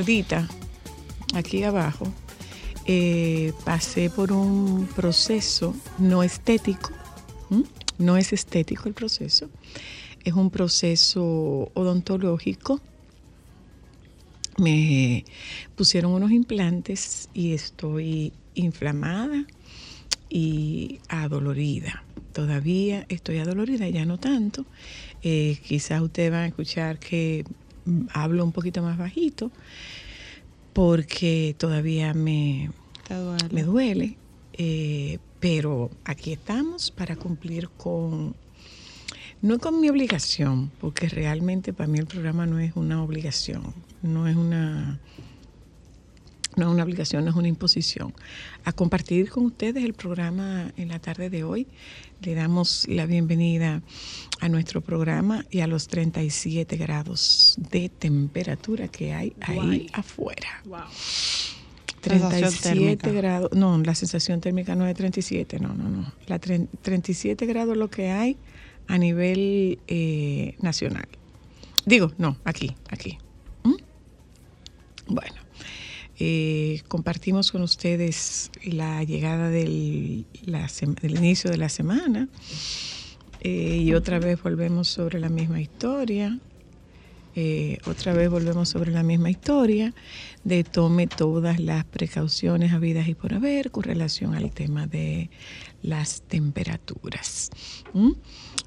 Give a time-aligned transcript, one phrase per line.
[0.00, 0.48] Gordita
[1.34, 2.10] aquí abajo,
[2.86, 6.90] eh, pasé por un proceso no estético.
[7.98, 9.50] No es estético el proceso,
[10.24, 12.80] es un proceso odontológico.
[14.56, 15.26] Me
[15.76, 19.44] pusieron unos implantes y estoy inflamada
[20.30, 22.04] y adolorida.
[22.32, 24.64] Todavía estoy adolorida, ya no tanto.
[25.22, 27.44] Eh, quizás ustedes van a escuchar que
[28.12, 29.50] hablo un poquito más bajito
[30.72, 32.70] porque todavía me,
[33.50, 34.16] me duele.
[34.52, 38.36] eh, pero aquí estamos para cumplir con,
[39.40, 44.28] no con mi obligación, porque realmente para mí el programa no es una obligación, no
[44.28, 45.00] es una
[46.56, 48.12] no es una obligación, no es una imposición.
[48.64, 51.66] A compartir con ustedes el programa en la tarde de hoy.
[52.22, 53.82] Le damos la bienvenida
[54.40, 60.62] a nuestro programa y a los 37 grados de temperatura que hay ahí afuera.
[62.02, 63.10] 37 térmica.
[63.10, 66.12] grados, no, la sensación térmica no es 37, no, no, no.
[66.26, 68.36] La tre- 37 grados lo que hay
[68.86, 71.08] a nivel eh, nacional.
[71.86, 73.18] Digo, no, aquí, aquí.
[73.64, 73.74] ¿Mm?
[75.08, 75.36] Bueno,
[76.22, 80.26] eh, compartimos con ustedes la llegada del,
[81.02, 82.28] inicio de la semana
[83.40, 86.38] eh, y otra vez volvemos sobre la misma historia.
[87.36, 89.94] Eh, otra vez volvemos sobre la misma historia
[90.44, 95.30] de tome todas las precauciones habidas y por haber con relación al tema de
[95.80, 97.48] las temperaturas.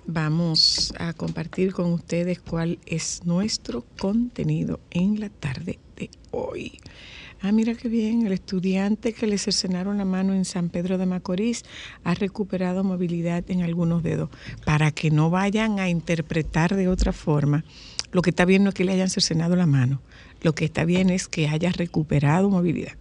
[0.08, 6.80] Vamos a compartir con ustedes cuál es nuestro contenido en la tarde de hoy.
[7.46, 11.06] Ah, mira qué bien, el estudiante que le cercenaron la mano en San Pedro de
[11.06, 11.64] Macorís
[12.06, 14.30] ha recuperado movilidad en algunos dedos.
[14.64, 17.66] Para que no vayan a interpretar de otra forma,
[18.14, 20.02] lo que está bien no es que le hayan cercenado la mano,
[20.42, 22.94] lo que está bien es que haya recuperado movilidad.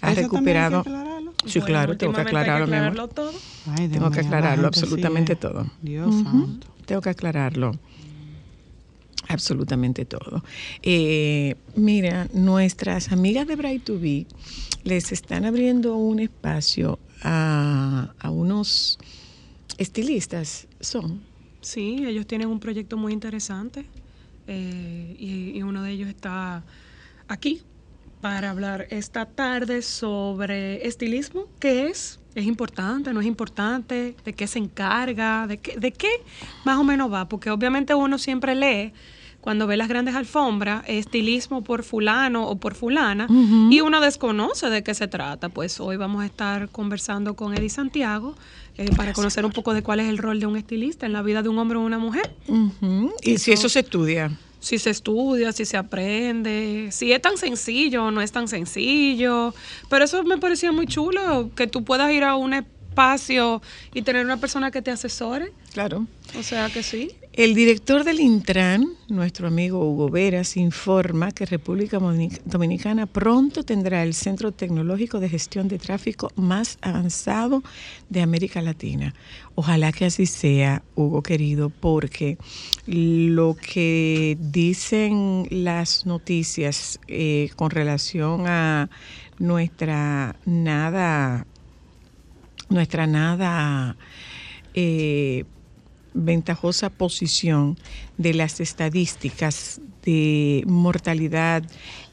[0.00, 0.80] Ha ¿Eso también hay que recuperado.
[0.80, 1.32] aclararlo?
[1.44, 3.08] Sí, claro, tengo que aclararlo, mi amor.
[3.08, 3.32] todo.
[3.76, 5.40] Ay, Tengo que aclararlo, la gente absolutamente sigue.
[5.42, 5.66] todo.
[5.82, 6.66] Dios santo.
[6.86, 7.72] Tengo que aclararlo.
[9.28, 10.42] Absolutamente todo.
[10.82, 14.26] Eh, mira, nuestras amigas de Bright to Be
[14.84, 18.98] les están abriendo un espacio a, a unos
[19.76, 20.66] estilistas.
[20.80, 21.20] Son.
[21.60, 23.84] Sí, ellos tienen un proyecto muy interesante
[24.46, 26.64] eh, y, y uno de ellos está
[27.28, 27.62] aquí
[28.20, 34.46] para hablar esta tarde sobre estilismo, qué es, es importante, no es importante, de qué
[34.46, 36.10] se encarga, de qué, de qué
[36.64, 38.92] más o menos va, porque obviamente uno siempre lee
[39.40, 43.26] cuando ve las grandes alfombras, estilismo por fulano o por fulana,
[43.70, 45.48] y uno desconoce de qué se trata.
[45.48, 48.34] Pues hoy vamos a estar conversando con Eddie Santiago
[48.76, 51.22] eh, para conocer un poco de cuál es el rol de un estilista en la
[51.22, 52.34] vida de un hombre o una mujer.
[53.22, 54.30] Y si eso se estudia.
[54.60, 59.54] Si se estudia, si se aprende, si es tan sencillo o no es tan sencillo.
[59.88, 63.62] Pero eso me parecía muy chulo, que tú puedas ir a un espacio
[63.94, 65.52] y tener una persona que te asesore.
[65.72, 66.06] Claro.
[66.36, 67.12] O sea que sí.
[67.38, 74.02] El director del Intran, nuestro amigo Hugo Veras, informa que República Dominic- Dominicana pronto tendrá
[74.02, 77.62] el centro tecnológico de gestión de tráfico más avanzado
[78.08, 79.14] de América Latina.
[79.54, 82.38] Ojalá que así sea, Hugo querido, porque
[82.88, 88.90] lo que dicen las noticias eh, con relación a
[89.38, 91.46] nuestra nada
[92.68, 93.96] nuestra nada
[94.74, 95.44] eh,
[96.14, 97.78] ventajosa posición
[98.16, 101.62] de las estadísticas de mortalidad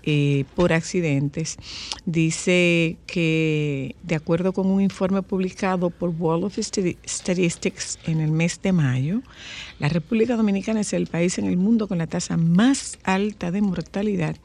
[0.06, 1.58] eh, por accidentes,
[2.06, 8.32] dice que de acuerdo con un informe publicado por World of Stati- Statistics en el
[8.32, 9.22] mes de mayo,
[9.80, 13.62] la República Dominicana es el país en el mundo con la tasa más alta de
[13.62, 14.36] mortalidad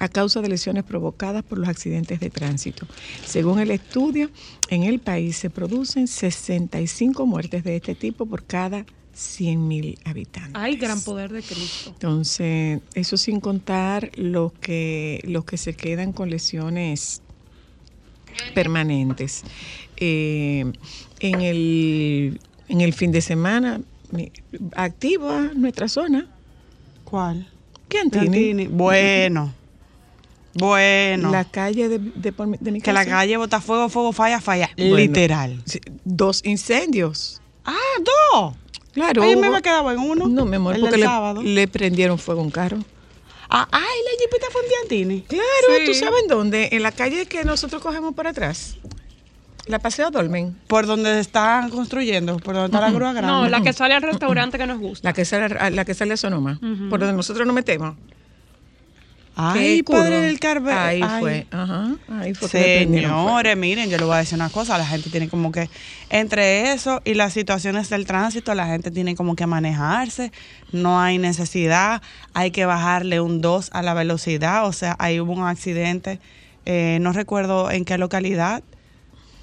[0.00, 2.86] a causa de lesiones provocadas por los accidentes de tránsito.
[3.24, 4.30] Según el estudio,
[4.70, 10.54] en el país se producen 65 muertes de este tipo por cada 100.000 habitantes.
[10.54, 11.90] Hay gran poder de Cristo.
[11.90, 17.22] Entonces, eso sin contar los que, los que se quedan con lesiones
[18.54, 19.44] permanentes.
[19.96, 20.72] Eh,
[21.20, 23.80] en, el, en el fin de semana,
[24.74, 26.28] activa nuestra zona.
[27.04, 27.48] ¿Cuál?
[27.88, 28.68] ¿Quién tiene?
[28.68, 29.52] Bueno.
[30.54, 31.30] Bueno.
[31.30, 34.70] La calle de, de, de mi que la calle bota fuego, fuego, falla, falla.
[34.76, 35.62] Bueno, Literal.
[36.04, 37.40] Dos incendios.
[37.64, 37.74] Ah,
[38.32, 38.54] dos.
[38.94, 39.24] Claro.
[39.30, 40.28] Yo me quedado en uno.
[40.28, 42.78] No, mi amor, el porque le, le prendieron fuego a un carro.
[43.50, 45.20] Ah, ay, la jipeta fue en Piantini.
[45.22, 45.44] Claro,
[45.78, 45.84] Sí.
[45.86, 46.68] ¿tú sabes en dónde?
[46.72, 48.76] En la calle que nosotros cogemos por atrás.
[49.66, 50.56] La Paseo Dolmen.
[50.66, 53.30] Por donde están construyendo, por donde está la grúa grande.
[53.32, 55.08] No, la que sale al restaurante que nos gusta.
[55.08, 56.58] La que sale, a- la que sale a Sonoma.
[56.90, 57.96] Por donde nosotros nos metemos.
[59.36, 60.76] Ay, padre del Carmen.
[60.76, 61.20] Ahí Ay.
[61.20, 61.46] fue.
[61.50, 61.96] Ajá.
[62.08, 62.48] Ahí fue.
[62.48, 65.68] Señores, miren, yo le voy a decir una cosa, la gente tiene como que,
[66.10, 70.30] entre eso y las situaciones del tránsito, la gente tiene como que manejarse,
[70.72, 72.02] no hay necesidad,
[72.32, 76.20] hay que bajarle un 2 a la velocidad, o sea, ahí hubo un accidente,
[76.66, 78.62] eh, no recuerdo en qué localidad,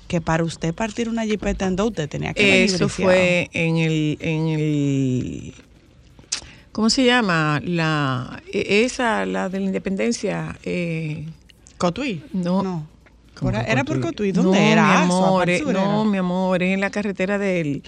[0.07, 4.17] que para usted partir una jipeta en dos, usted tenía que Eso fue en el,
[4.19, 5.53] en el
[6.71, 7.62] ¿cómo se llama?
[7.63, 11.25] La e- esa, la de la independencia, eh,
[11.77, 12.23] ¿Cotuí?
[12.33, 12.62] No.
[12.63, 12.88] No.
[13.35, 14.31] ¿cómo Era, por Cotuí?
[14.31, 14.83] ¿dónde no, era?
[14.83, 16.03] Mi Azua, amor, eh, no, era.
[16.03, 17.83] mi amor, es en la carretera del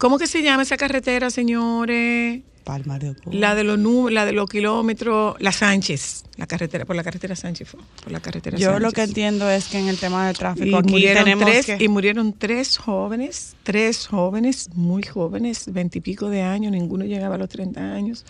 [0.00, 2.40] ¿Cómo que se llama esa carretera, señores?
[2.64, 3.34] Palma de Ocoa.
[3.34, 3.78] La de los
[4.10, 8.56] la de los kilómetros, la Sánchez, la carretera, por la carretera Sánchez por la carretera
[8.56, 8.82] Yo Sánchez.
[8.82, 11.66] lo que entiendo es que en el tema del y tráfico aquí murieron tenemos tres
[11.66, 11.84] que...
[11.84, 17.50] y murieron tres jóvenes, tres jóvenes muy jóvenes, veintipico de años, ninguno llegaba a los
[17.50, 18.24] 30 años,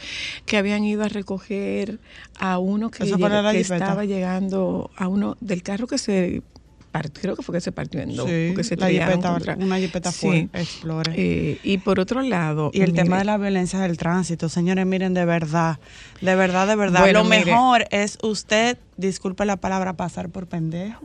[0.47, 2.01] que habían ido a recoger
[2.41, 6.43] a uno que, que estaba llegando a uno del carro que se
[6.91, 9.57] partió, creo que fue que se partió en dos, Sí, porque se la jipeta- contra-
[9.57, 11.15] una jipeta fue, Explorer.
[11.17, 15.15] Eh, y por otro lado, Y el tema de la violencia del tránsito, señores, miren,
[15.15, 15.79] de verdad,
[16.21, 17.45] de verdad, de verdad, Bueno, lo mire.
[17.47, 21.01] mejor es usted, disculpe la palabra, pasar por pendejo.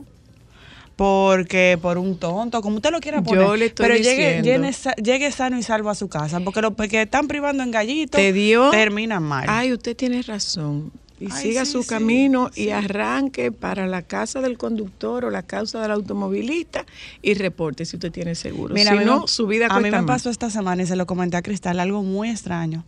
[0.96, 3.44] Porque por un tonto, como usted lo quiera poner.
[3.44, 6.40] Yo le estoy pero llegue, sa- llegue sano y salvo a su casa.
[6.40, 9.44] Porque los que están privando en gallito te dio terminan mal.
[9.46, 10.90] Ay, usted tiene razón.
[11.18, 15.30] Y Ay, siga sí, su sí, camino y arranque para la casa del conductor o
[15.30, 16.84] la casa del automovilista
[17.22, 18.74] y reporte si usted tiene seguro.
[18.74, 20.16] Mira, si no, me- su vida A mí cuesta me más.
[20.18, 22.84] pasó esta semana y se lo comenté a Cristal, algo muy extraño.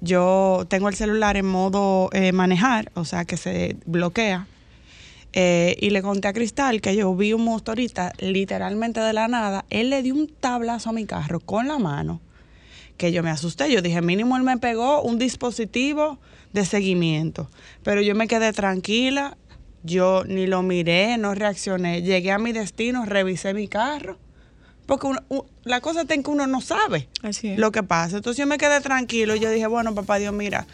[0.00, 4.46] Yo tengo el celular en modo eh, manejar, o sea que se bloquea.
[5.32, 9.64] Eh, y le conté a Cristal que yo vi un motorista literalmente de la nada.
[9.70, 12.20] Él le dio un tablazo a mi carro con la mano
[12.98, 13.72] que yo me asusté.
[13.72, 16.18] Yo dije, mínimo él me pegó un dispositivo
[16.54, 17.50] de seguimiento.
[17.82, 19.36] Pero yo me quedé tranquila,
[19.82, 22.00] yo ni lo miré, no reaccioné.
[22.00, 24.18] Llegué a mi destino, revisé mi carro.
[24.86, 25.22] Porque uno-
[25.64, 27.58] la cosa en que uno no sabe Así es.
[27.58, 28.16] lo que pasa.
[28.16, 29.34] Entonces yo me quedé tranquilo.
[29.34, 30.66] Yo dije, bueno, papá Dios, mira.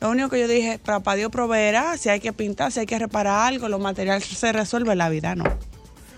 [0.00, 2.98] Lo único que yo dije, papá Dios proveerá, si hay que pintar, si hay que
[2.98, 5.44] reparar algo, los materiales se resuelve, la vida no.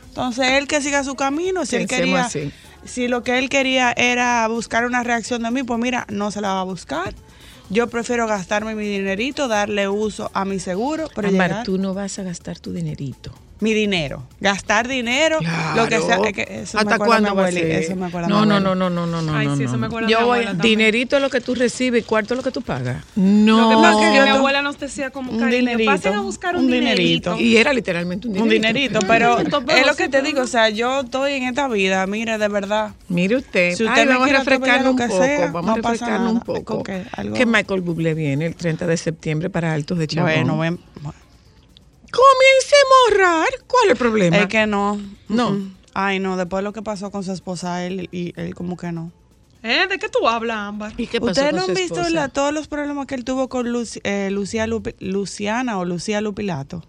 [0.08, 2.50] Entonces él que siga su camino, si él quería, así.
[2.84, 6.40] si lo que él quería era buscar una reacción de mí, pues mira, no se
[6.40, 7.14] la va a buscar.
[7.68, 12.18] Yo prefiero gastarme mi dinerito, darle uso a mi seguro, pero llegar- tú no vas
[12.18, 13.32] a gastar tu dinerito.
[13.60, 15.38] Mi dinero, gastar dinero,
[15.74, 16.20] lo que sea.
[16.20, 19.34] Que eso ¿Hasta cuándo eso me acuerda a no, no, no, no, no, no, no.
[19.34, 19.78] Ay, no, sí, eso no.
[19.78, 22.50] me acuerda Yo voy, dinerito es lo que tú recibes y cuarto es lo que
[22.50, 23.04] tú pagas.
[23.14, 23.70] No.
[23.70, 26.20] Lo que pasa es que mi abuela nos decía como un cariño, dinerito, pasen a
[26.20, 27.30] buscar un, un dinerito.
[27.30, 27.36] dinerito.
[27.38, 28.98] Y era literalmente un Un dinerito.
[29.06, 30.44] pero dinerito, pero es lo que te digo, no.
[30.44, 32.92] o sea, yo estoy en esta vida, mire, de verdad.
[33.08, 35.72] Mire usted, Si usted Ay, me vamos a quiere lo un poco, sea, vamos no
[35.72, 36.82] a pasa refrescarlo un poco.
[36.82, 40.32] Que Michael Bublé viene el 30 de septiembre para Altos de Chabón.
[40.32, 40.78] Bueno, ven,
[42.16, 43.48] Comiencemos a ahorrar.
[43.66, 44.36] ¿Cuál es el problema?
[44.38, 45.00] es que no.
[45.28, 45.50] No.
[45.50, 45.76] Mm, mm.
[45.94, 48.92] Ay, no, después de lo que pasó con su esposa, él y él como que
[48.92, 49.12] no.
[49.62, 49.86] ¿Eh?
[49.88, 50.92] ¿De qué tú hablas, Ámbar?
[50.96, 53.24] ¿Y qué pasó Ustedes con no su han visto la- todos los problemas que él
[53.24, 56.84] tuvo con Luci- eh, Lucía Lupi- Luciana o Lucía Lupilato.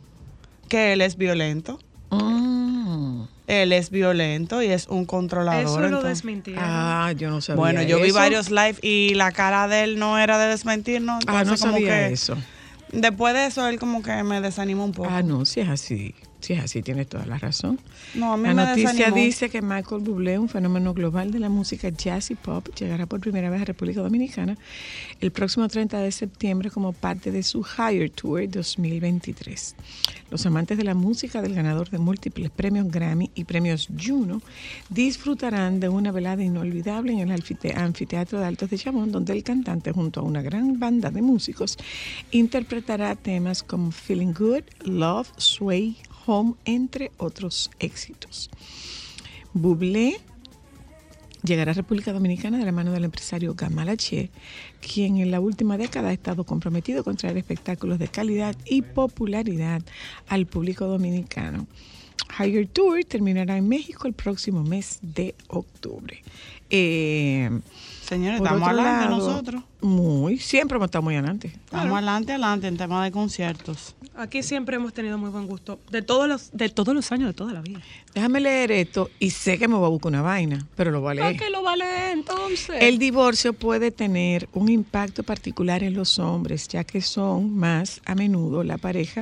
[0.70, 1.80] Que él es violento.
[2.12, 3.24] Mm.
[3.48, 5.64] Él es violento y es un controlador.
[5.64, 6.62] Eso lo entonces- desmintieron.
[6.66, 10.20] Ah, yo no sabía Bueno, yo vi varios live y la cara de él no
[10.20, 11.14] era de desmentir, ¿no?
[11.28, 12.36] Ah, no Entonces, como sabía que eso.
[12.92, 15.10] Después de eso, él como que me desanimó un poco.
[15.10, 16.16] Ah, no, si es así.
[16.48, 17.78] Sí, así tienes toda la razón.
[18.16, 19.18] No, a mí La me noticia desanimó.
[19.18, 23.20] dice que Michael Bublé, un fenómeno global de la música jazz y pop, llegará por
[23.20, 24.58] primera vez a República Dominicana
[25.20, 29.76] el próximo 30 de septiembre como parte de su Higher Tour 2023.
[30.32, 34.42] Los amantes de la música del ganador de múltiples premios Grammy y premios Juno
[34.90, 39.44] disfrutarán de una velada inolvidable en el anfite- anfiteatro de Altos de Chamón, donde el
[39.44, 41.78] cantante, junto a una gran banda de músicos,
[42.32, 48.52] interpretará temas como Feeling Good, Love, Sway, Home, entre otros éxitos.
[49.54, 50.20] Bublé
[51.44, 54.30] llegará a República Dominicana de la mano del empresario Gamal H.,
[54.82, 59.82] quien en la última década ha estado comprometido con traer espectáculos de calidad y popularidad
[60.28, 61.68] al público dominicano.
[62.38, 66.22] Higher Tour terminará en México el próximo mes de octubre.
[66.70, 67.50] Eh,
[68.08, 69.64] Señores, por estamos adelante lado, nosotros.
[69.82, 71.48] Muy, siempre hemos estado muy adelante.
[71.48, 73.96] Estamos adelante, adelante en tema de conciertos.
[74.16, 75.78] Aquí siempre hemos tenido muy buen gusto.
[75.92, 77.82] De todos los, de todos los años, de toda la vida.
[78.16, 81.12] Déjame leer esto y sé que me voy a buscar una vaina, pero lo voy
[81.12, 81.36] a leer.
[81.36, 82.78] ¿Para qué lo vale entonces?
[82.80, 88.16] El divorcio puede tener un impacto particular en los hombres, ya que son más a
[88.16, 89.20] menudo la pareja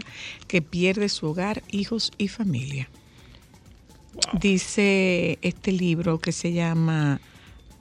[0.47, 2.87] que pierde su hogar, hijos y familia.
[4.39, 7.19] Dice este libro que se llama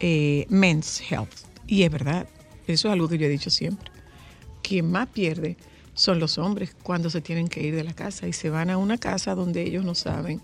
[0.06, 1.32] eh, Men's Health.
[1.66, 2.28] Y es verdad,
[2.66, 3.90] eso es algo que yo he dicho siempre.
[4.62, 5.56] Quien más pierde
[5.94, 8.76] son los hombres cuando se tienen que ir de la casa y se van a
[8.76, 10.42] una casa donde ellos no saben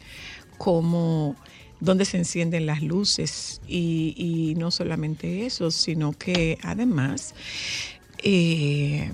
[0.56, 1.36] cómo,
[1.78, 7.34] dónde se encienden las luces y, no solamente eso, sino que además
[8.22, 9.12] eh,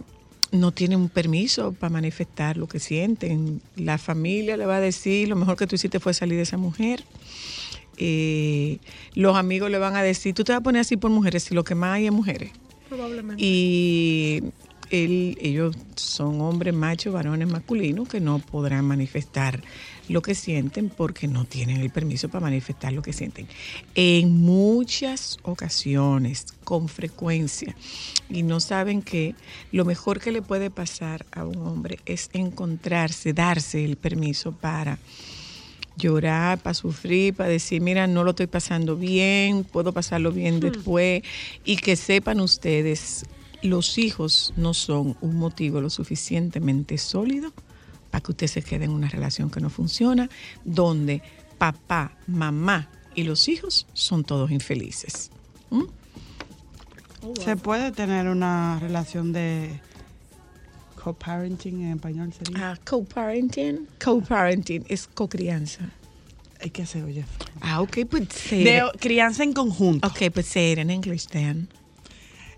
[0.53, 3.61] no tienen un permiso para manifestar lo que sienten.
[3.75, 6.57] La familia le va a decir, lo mejor que tú hiciste fue salir de esa
[6.57, 7.03] mujer.
[7.99, 8.79] Eh,
[9.15, 11.55] los amigos le van a decir, tú te vas a poner así por mujeres si
[11.55, 12.51] lo que más hay es mujeres.
[12.89, 13.43] Probablemente.
[13.45, 14.43] Y
[14.91, 19.61] él- ellos son hombres machos, varones masculinos que no podrán manifestar
[20.09, 23.49] lo que sienten porque no tienen el permiso para manifestar lo que sienten.
[23.97, 27.75] En muchas ocasiones, con frecuencia,
[28.31, 29.35] y no saben que
[29.73, 35.01] lo mejor que le puede pasar a un hombre es encontrarse, darse el permiso para
[35.97, 41.23] llorar, para sufrir, para decir, mira, no lo estoy pasando bien, puedo pasarlo bien después,
[41.65, 43.25] y que sepan ustedes,
[43.63, 47.53] los hijos no son un motivo lo suficientemente sólido
[48.11, 50.29] para que usted se quede en una relación que no funciona,
[50.65, 51.23] donde
[51.59, 55.31] papá, mamá y los hijos son todos infelices.
[55.71, 55.85] ¿Mm?
[57.43, 59.81] Se puede tener una relación de
[61.07, 62.73] co-parenting en español sería.
[62.73, 63.87] Ah, co-parenting.
[64.03, 65.89] Co-parenting es co-crianza.
[66.61, 67.25] Hay que se oye.
[67.61, 69.01] Ah, ok, pues say De it.
[69.01, 70.09] crianza en conjunto.
[70.09, 71.69] Okay, but say it in English then.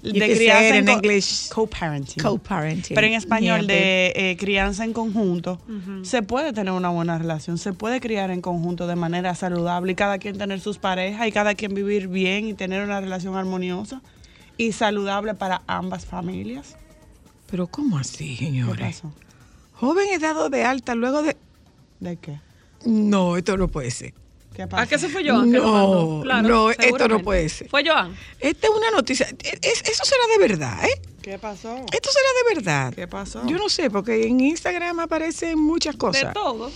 [0.02, 1.50] You de crianza en English.
[1.50, 2.22] Co-parenting.
[2.22, 2.94] Co-parenting.
[2.94, 5.60] Pero en español, Yeah, de eh, crianza en conjunto,
[6.04, 9.94] se puede tener una buena relación, se puede criar en conjunto de manera saludable y
[9.94, 14.00] cada quien tener sus parejas y cada quien vivir bien y tener una relación armoniosa
[14.56, 16.77] y saludable para ambas familias.
[17.50, 19.00] Pero ¿cómo así, ¿Qué señores?
[19.00, 19.12] pasó?
[19.74, 21.36] Joven es dado de alta luego de...
[22.00, 22.40] ¿De qué?
[22.84, 24.12] No, esto no puede ser.
[24.54, 24.82] ¿Qué pasó?
[24.82, 25.50] ¿A qué se fue Joan?
[25.52, 26.20] No?
[26.22, 27.68] Claro, no, esto no puede ser.
[27.68, 28.14] ¿Fue Joan?
[28.40, 29.26] Esta es una noticia.
[29.62, 31.00] es- eso será de verdad, ¿eh?
[31.22, 31.76] ¿Qué pasó?
[31.92, 32.94] Esto será de verdad.
[32.94, 33.46] ¿Qué pasó?
[33.46, 36.28] Yo no sé, porque en Instagram aparecen muchas cosas.
[36.28, 36.70] De todo.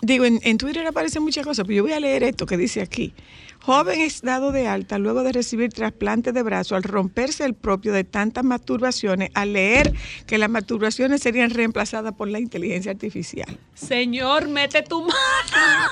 [0.00, 2.80] Digo, en, en Twitter aparecen muchas cosas, pero yo voy a leer esto que dice
[2.80, 3.12] aquí.
[3.60, 7.92] Joven es dado de alta luego de recibir trasplante de brazo al romperse el propio
[7.92, 9.92] de tantas masturbaciones, al leer
[10.26, 13.58] que las masturbaciones serían reemplazadas por la inteligencia artificial.
[13.74, 15.12] Señor, mete tu mano.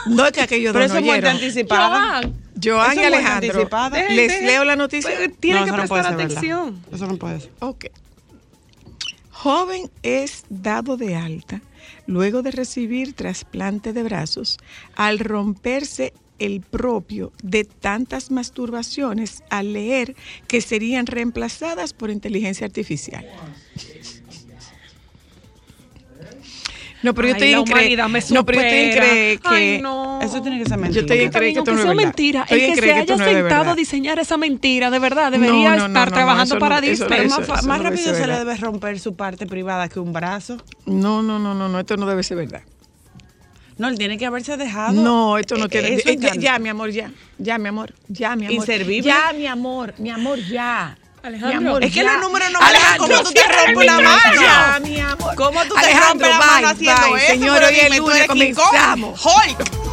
[0.07, 2.21] No es que aquellos Pero eso es muerte anticipada.
[2.23, 2.35] Joan.
[2.63, 4.09] Joan Eso y Alejandro, anticipada.
[4.09, 5.11] ¿les leo la noticia?
[5.15, 6.83] Pues, Tiene No, que no prestar ser atención.
[6.93, 7.51] Eso no puede ser.
[7.59, 7.87] Ok.
[9.39, 11.61] Joven es dado de alta
[12.07, 14.57] luego de recibir trasplante de brazos
[14.95, 20.17] al romperse el propio de tantas masturbaciones al leer
[20.49, 23.27] que serían reemplazadas por inteligencia artificial.
[27.03, 29.07] No, pero yo estoy me No, pero yo estoy en supera.
[29.07, 30.21] creer que Ay, no.
[30.23, 30.95] Eso tiene que ser mentira.
[30.95, 32.05] Yo estoy en Está creer bien, que esto no es sea verdad.
[32.05, 35.71] mentira, Estoy el que se haya es sentado a diseñar esa mentira, de verdad, debería
[35.71, 37.29] no, no, estar no, trabajando para Disney.
[37.29, 40.57] Más, rápido se le debe romper su parte privada que un brazo.
[40.87, 42.63] No, no, no, no, no, esto no debe ser verdad.
[43.79, 44.95] No, él tiene que haberse dejado.
[44.95, 45.89] No, esto no eh, tiene.
[45.89, 47.11] eh, ya, ya, mi amor, ya.
[47.37, 47.93] Ya, mi amor.
[48.09, 48.55] Ya, mi amor.
[48.57, 49.03] Inservible.
[49.03, 49.95] Ya, mi amor.
[49.99, 50.97] Mi amor, ya.
[51.27, 52.13] Alejandro, Mi amor, es que ya.
[52.13, 52.99] los números no me dejan.
[52.99, 54.41] ¿Cómo tú te rompes la mano?
[54.43, 55.35] Ya, mi amor.
[55.35, 57.27] ¿Cómo tú te rompes la mano haciendo eso?
[57.27, 59.21] Señor, hoy es lunes, comenzamos.
[59.25, 59.86] Hulk.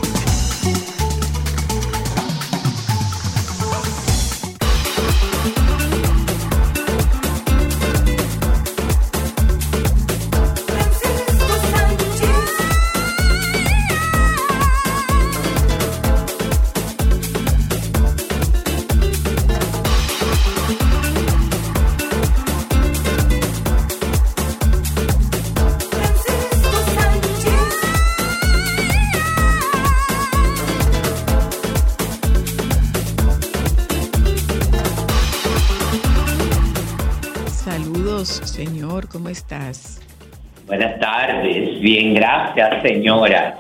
[41.84, 43.60] Bien, gracias señora.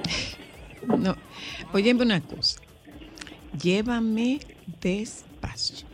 [0.97, 1.15] No,
[1.73, 2.59] óyeme una cosa.
[3.61, 4.39] Llévame
[4.81, 5.85] despacio.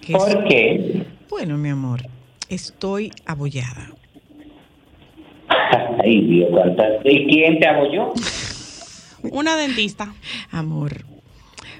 [0.00, 1.04] Que ¿Por qué?
[1.28, 2.00] Bueno, mi amor,
[2.48, 3.90] estoy abollada.
[6.02, 6.50] Ay, Dios.
[7.04, 8.12] ¿Y quién te apoyó?
[9.30, 10.14] Una dentista.
[10.50, 11.04] Amor,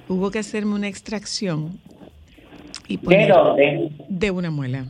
[0.09, 1.81] hubo que hacerme una extracción
[2.87, 3.91] y ¿De dónde?
[4.09, 4.85] de una muela.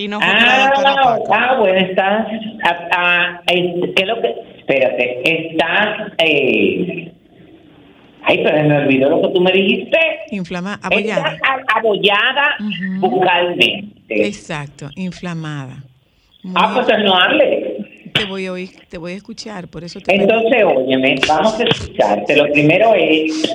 [0.00, 1.34] Y no fue con la doctora Ah, Paco.
[1.34, 2.26] ah, bueno, estás.
[2.64, 4.34] ah, ah, ¿Qué es lo que.?
[4.60, 6.12] Espérate, estás.
[6.18, 7.12] Eh,
[8.22, 9.98] ay, pero me olvidó lo que tú me dijiste.
[10.30, 11.32] Inflamada, abollada.
[11.34, 11.40] Estás
[11.74, 12.56] a- abollada
[12.98, 14.26] bucalmente.
[14.26, 15.84] Exacto, inflamada.
[16.42, 17.76] Muy- Ah, pues no hable.
[18.14, 21.64] te voy a oír, te voy a escuchar, por eso te Entonces, óyeme, vamos a
[21.64, 22.36] escucharte.
[22.36, 23.54] Lo primero es,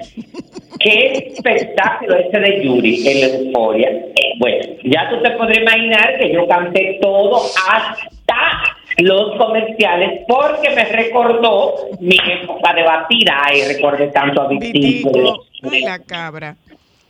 [0.79, 4.04] ¿qué espectáculo ese de Yuri en la euforia?
[4.37, 10.85] Bueno, ya tú te podrás imaginar que yo canté todo hasta los comerciales porque me
[10.85, 15.45] recordó mi época de batida y recordé tanto a Vitico.
[15.69, 16.55] Ay, la cabra.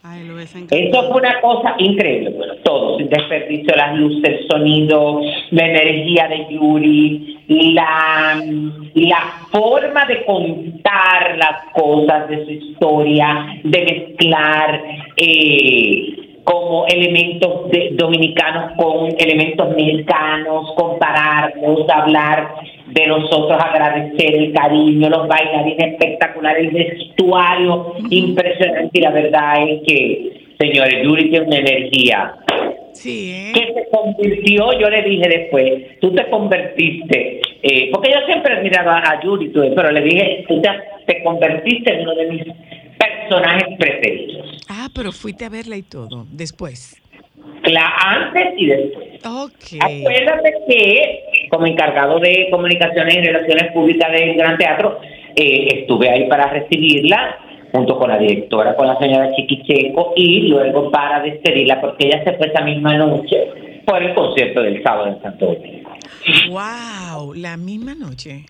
[0.08, 0.40] Ay, lo.
[0.40, 6.28] Eso fue una cosa increíble, bueno, todo, sin desperdicio, las luces, el sonido, la energía
[6.28, 7.40] de Yuri,
[7.74, 8.40] la,
[8.94, 14.84] la forma de contar las cosas de su historia, de mezclar
[15.18, 22.56] eh, como elementos de- dominicanos con elementos mexicanos, compararlos, hablar
[22.88, 29.82] de nosotros, agradecer el cariño, los bailarines espectaculares, el vestuario impresionante y la verdad es
[29.88, 32.36] que, señores, Yuri tiene una energía
[32.94, 33.52] Sí, ¿eh?
[33.54, 39.00] que se convirtió, yo le dije después, tú te convertiste, eh, porque yo siempre admiraba
[39.00, 40.70] a Yuri, pero le dije, tú te,
[41.06, 42.44] te convertiste en uno de mis
[43.30, 44.66] personajes preferidos.
[44.70, 47.02] Ah, pero fuiste a verla y todo, después.
[47.64, 49.08] Cla- antes y después.
[49.26, 49.80] Ok.
[49.82, 55.00] Acuérdate que como encargado de comunicaciones y relaciones públicas del Gran Teatro,
[55.36, 57.38] eh, estuve ahí para recibirla
[57.72, 62.34] junto con la directora, con la señora Chiquicheco, y luego para despedirla, porque ella se
[62.34, 63.36] fue esa misma noche
[63.86, 65.90] por el concierto del sábado en Santo Domingo.
[66.50, 68.46] Wow, la misma noche.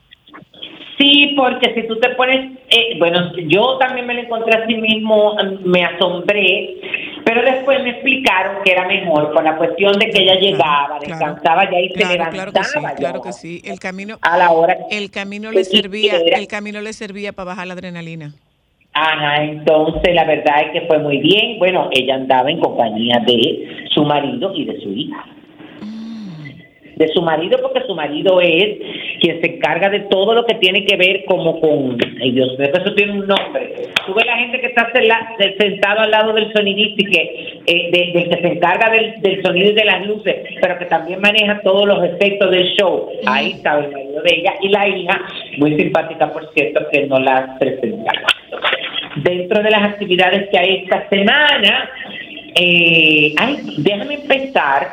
[1.05, 5.35] Sí, porque si tú te pones, eh, bueno, yo también me lo encontré así mismo,
[5.35, 6.77] mm, me asombré,
[7.23, 11.69] pero después me explicaron que era mejor por la cuestión de que ella llegaba, descansaba
[11.69, 12.31] ya y se levantaba.
[12.31, 13.61] claro que sí, claro que sí.
[13.63, 17.67] El camino, A la hora el camino le servía, el camino le servía para bajar
[17.67, 18.33] la adrenalina.
[18.93, 21.59] Ajá, entonces la verdad es que fue muy bien.
[21.59, 25.23] Bueno, ella andaba en compañía de su marido y de su hija.
[26.95, 28.77] De su marido, porque su marido es
[29.19, 31.97] quien se encarga de todo lo que tiene que ver como con...
[32.21, 33.73] Ay, Dios mío, eso tiene un nombre.
[34.05, 34.91] Tú ves la gente que está
[35.57, 37.21] sentado al lado del sonidista y que,
[37.67, 41.19] eh, de- que se encarga del, del sonido y de las luces, pero que también
[41.19, 43.09] maneja todos los efectos del show.
[43.25, 45.21] Ahí está el marido de ella y la hija,
[45.57, 48.21] muy simpática, por cierto, que no la presentaba
[49.17, 51.89] dentro de las actividades que hay esta semana.
[52.57, 54.87] Eh, ay, déjame empezar.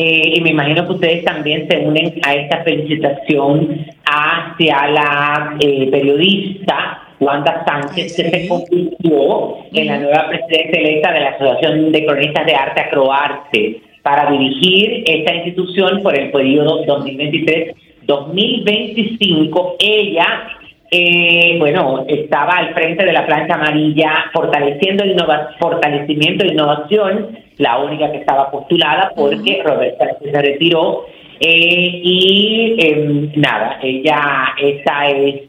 [0.00, 5.88] Eh, y me imagino que ustedes también se unen a esta felicitación hacia la eh,
[5.90, 11.90] periodista Wanda Sánchez, Ay, que se convirtió en la nueva presidenta electa de la Asociación
[11.90, 19.74] de Cronistas de Arte Acroarte para dirigir esta institución por el periodo 2023-2025.
[19.80, 20.48] Ella
[20.92, 27.78] eh, bueno, estaba al frente de la plancha amarilla fortaleciendo innova- fortalecimiento e innovación, la
[27.78, 31.06] única que estaba postulada porque Roberta se retiró
[31.40, 35.48] eh, y em, nada, ella esa es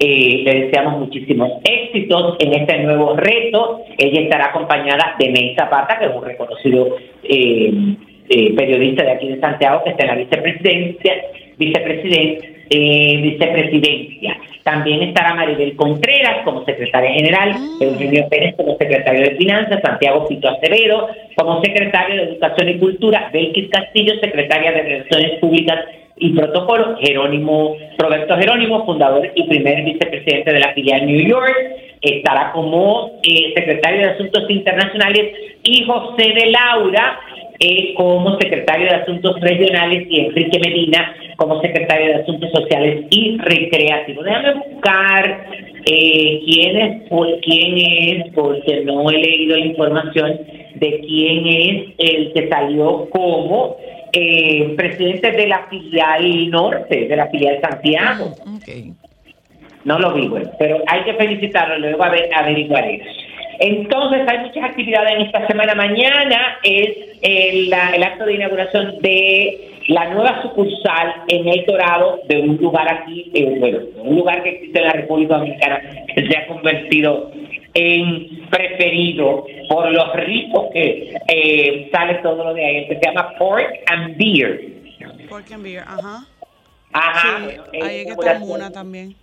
[0.00, 3.80] eh, le deseamos muchísimos éxitos en este nuevo reto.
[3.98, 7.72] Ella estará acompañada de Ney Zapata, que es un reconocido eh,
[8.28, 11.14] eh, periodista de aquí de Santiago, que está en la vicepresidencia,
[11.56, 14.36] vicepresidente, eh, vicepresidencia.
[14.62, 20.48] También estará Maribel Contreras como secretaria general, Eugenio Pérez como secretario de Finanzas, Santiago Pito
[20.48, 26.98] Acevedo como secretario de Educación y Cultura, Belkis Castillo, secretaria de Relaciones Públicas y Protocolo,
[27.00, 31.56] Jerónimo, Roberto Jerónimo, fundador y primer vicepresidente de la filial New York,
[32.02, 37.20] estará como eh, secretario de Asuntos Internacionales y José de Laura
[37.60, 43.36] eh, como secretario de Asuntos Regionales y Enrique Medina como secretario de Asuntos Sociales y
[43.38, 44.24] Recreativos.
[44.24, 45.46] Déjame buscar
[45.86, 50.40] eh, quién es, por quién es, porque no he leído la información
[50.74, 53.76] de quién es el que salió como
[54.12, 58.34] eh, presidente de la filial norte, de la filial Santiago.
[59.84, 63.00] No lo vi, bueno, pero hay que felicitarlo, luego ave- averiguaré.
[63.58, 65.74] Entonces hay muchas actividades en esta semana.
[65.74, 72.56] Mañana es el, acto de inauguración de la nueva sucursal en El Dorado de un
[72.56, 75.80] lugar aquí, eh, bueno, un lugar que existe en la República Dominicana
[76.14, 77.32] que se ha convertido
[77.74, 83.34] en preferido por los ricos que eh, sale todo lo de ahí, que se llama
[83.38, 84.78] Pork and Beer.
[85.28, 86.24] Pork and beer, ajá.
[86.92, 89.14] Ajá, sí, bueno, ahí es que está Muna también.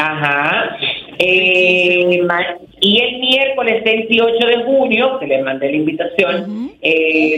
[0.00, 0.76] Ajá.
[1.18, 2.20] Eh,
[2.80, 7.36] y el miércoles 28 de junio, que les mandé la invitación, eh,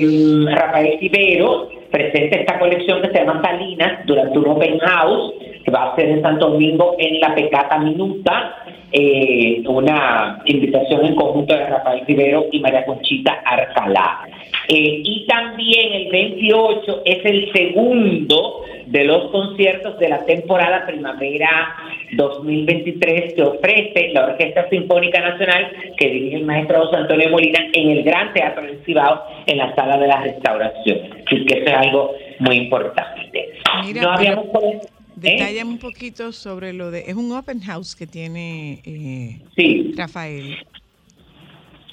[0.49, 5.93] Rafael Tibero presenta esta colección que se llama Salinas durante un open house que va
[5.93, 8.59] a ser en Santo Domingo en la Pecata Minuta.
[8.95, 14.21] eh, una invitación en conjunto de Rafael Tibero y María Conchita Arcalá.
[14.69, 21.75] Eh, y también el 28 es el segundo de los conciertos de la temporada primavera
[22.13, 27.91] 2023 que ofrece la Orquesta Sinfónica Nacional que dirige el maestro José Antonio Molina en
[27.91, 30.99] el Gran Teatro del Cibao en la Sala de la Restauración.
[31.27, 33.51] Así que eso es algo muy importante.
[33.85, 34.47] Mira, no habíamos...
[34.63, 34.81] ¿eh?
[35.15, 37.01] Detállame un poquito sobre lo de...
[37.07, 39.93] Es un open house que tiene eh, Sí.
[39.97, 40.57] Rafael.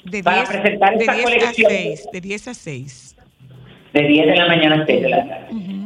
[0.04, 1.70] De Para 10, presentar de esta 10 a colección.
[1.70, 2.08] 6.
[2.12, 3.16] De 10 a 6.
[3.92, 5.46] De 10 de la mañana a 6 de la tarde.
[5.50, 5.79] Ujú,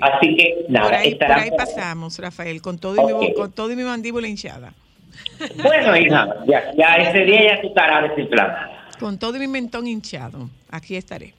[0.00, 3.70] Así que nada, por, ahí, por ahí pasamos, Rafael, con todo, y mi, con todo
[3.72, 4.72] y mi mandíbula hinchada.
[5.62, 8.88] Bueno, hija, ya, ya ese día ya tú estarás desinflamada.
[8.98, 10.48] Con todo y mi mentón hinchado.
[10.70, 11.34] Aquí estaré.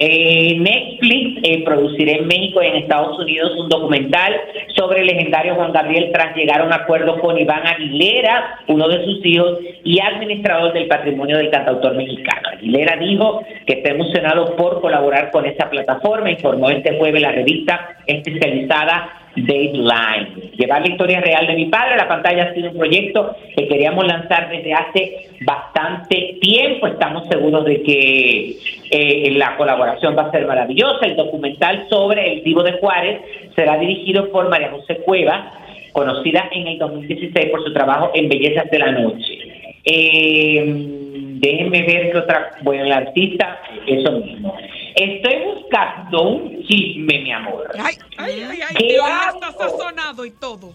[0.00, 4.32] Eh, Netflix eh, producirá en México y en Estados Unidos un documental
[4.76, 9.04] sobre el legendario Juan Gabriel tras llegar a un acuerdo con Iván Aguilera, uno de
[9.04, 12.48] sus hijos y administrador del patrimonio del cantautor mexicano.
[12.52, 17.96] Aguilera dijo que está emocionado por colaborar con esa plataforma, informó este jueves la revista
[18.06, 20.50] especializada Dateline.
[20.56, 23.68] Llevar la historia real de mi padre a la pantalla ha sido un proyecto que
[23.68, 26.86] queríamos lanzar desde hace bastante tiempo.
[26.86, 28.56] Estamos seguros de que
[28.90, 31.06] eh, la colaboración va a ser maravillosa.
[31.06, 33.20] El documental sobre el Divo de Juárez
[33.54, 35.52] será dirigido por María José Cuevas,
[35.92, 39.38] conocida en el 2016 por su trabajo en Bellezas de la Noche.
[39.84, 40.64] Eh,
[41.40, 42.50] déjenme ver qué otra.
[42.62, 44.56] Bueno, artista, eso mismo.
[44.98, 47.70] Estoy buscando un chisme, mi amor.
[47.78, 50.74] Ay, Ay, ay, ay, ¿Qué que está sazonado y todo.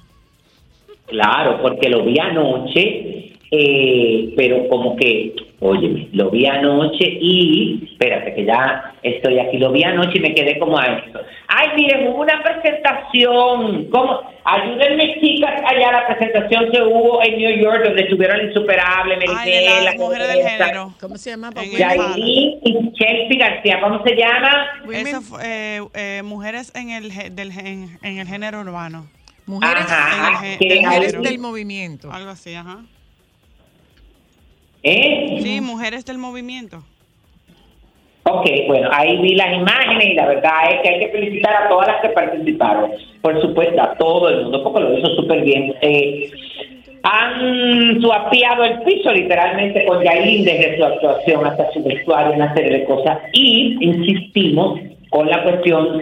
[1.08, 8.34] Claro, porque lo vi anoche, eh, pero como que, oye, lo vi anoche y, espérate
[8.34, 11.20] que ya estoy aquí, lo vi anoche y me quedé como a esto.
[11.48, 14.22] Ay, miren, hubo una presentación, ¿cómo?
[14.44, 19.20] Ayúdenme chicas allá la presentación que hubo en New York donde estuvieron la insuperable, Ay,
[19.20, 20.94] de Meritela, las mujeres del género.
[21.00, 21.50] ¿Cómo se llama?
[21.56, 24.66] En el Yailin y Chelsea García, ¿cómo se llama?
[25.22, 29.08] Fue, eh, eh, mujeres en el, del, gen- en el género urbano.
[29.46, 32.12] Mujeres, Ajá, en el mujeres del movimiento.
[32.12, 32.80] Algo así, ajá.
[34.84, 35.40] ¿Eh?
[35.42, 36.84] Sí, mujeres del movimiento.
[38.26, 41.70] Ok, bueno, ahí vi las imágenes y la verdad es que hay que felicitar a
[41.70, 42.92] todas las que participaron.
[43.22, 45.74] Por supuesto, a todo el mundo, porque lo hizo súper bien.
[45.82, 46.32] Eh,
[47.04, 52.80] han suapiado el piso literalmente con Yailin desde su actuación hasta su vestuario, una serie
[52.80, 53.20] de cosas.
[53.34, 55.98] Y insistimos con la cuestión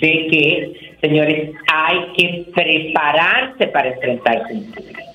[0.00, 5.05] de que, señores, hay que prepararse para enfrentarse en público.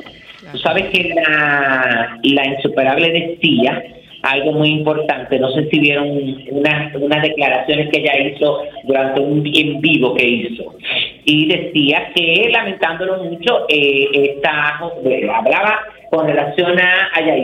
[0.51, 3.83] Tú sabes que la, la insuperable decía
[4.23, 6.07] algo muy importante, no sé si vieron
[6.51, 10.75] unas, unas declaraciones que ella hizo durante un en vivo que hizo,
[11.25, 15.79] y decía que lamentándolo mucho, eh, esta, hablaba
[16.11, 17.37] con relación a, a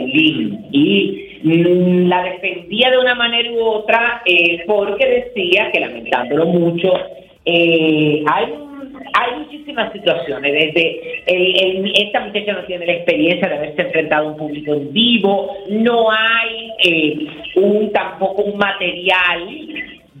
[0.70, 6.92] y mm, la defendía de una manera u otra eh, porque decía que lamentándolo mucho,
[7.44, 8.67] eh, hay
[9.18, 14.36] hay muchísimas situaciones, desde esta muchacha no tiene la experiencia de haberse enfrentado a un
[14.36, 17.26] público en vivo, no hay eh,
[17.56, 19.48] un tampoco un material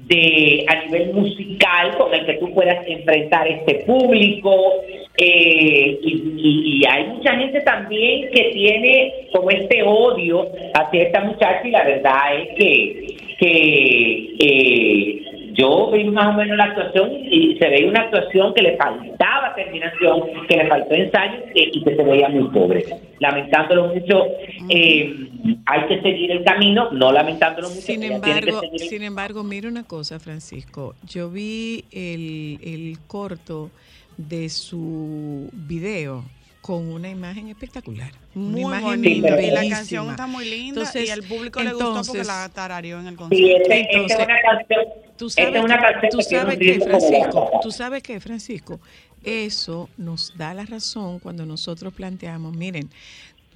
[0.06, 4.82] de a nivel musical con el que tú puedas enfrentar este público
[5.18, 11.70] eh, y hay mucha gente también que tiene como este odio hacia esta muchacha y
[11.70, 15.27] la verdad es que que eh,
[15.58, 19.54] yo vi más o menos la actuación y se veía una actuación que le faltaba
[19.56, 22.86] terminación, que le faltó ensayo y, que se veía muy pobre.
[23.18, 24.24] Lamentándolo mucho,
[24.68, 25.28] eh,
[25.66, 27.80] hay que seguir el camino, no lamentándolo mucho.
[27.80, 30.94] Sin que embargo, sin embargo, mira una cosa, Francisco.
[31.04, 33.70] Yo vi el, el corto
[34.16, 36.22] de su video
[36.68, 38.12] con una imagen espectacular.
[38.34, 39.40] Muy una imagen bonita.
[39.40, 43.00] Y la canción está muy linda Entonces, y al público le gustó porque la tarareó
[43.00, 43.70] en el Sí, concierto.
[43.72, 44.84] este- esta Entonces, es una canción.
[45.16, 48.02] Tú esta sabes, es una que- canción tú que tiene sabes que, Francisco, tú sabes
[48.02, 48.80] que, Francisco,
[49.24, 52.90] eso nos da la razón cuando nosotros planteamos, miren,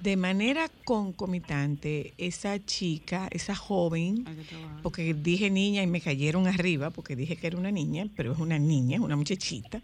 [0.01, 4.25] De manera concomitante, esa chica, esa joven,
[4.81, 8.39] porque dije niña y me cayeron arriba, porque dije que era una niña, pero es
[8.39, 9.79] una niña, una muchachita.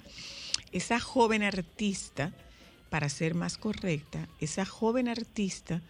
[0.73, 2.33] Esa joven artista,
[2.89, 5.81] para ser más correcta, esa joven artista,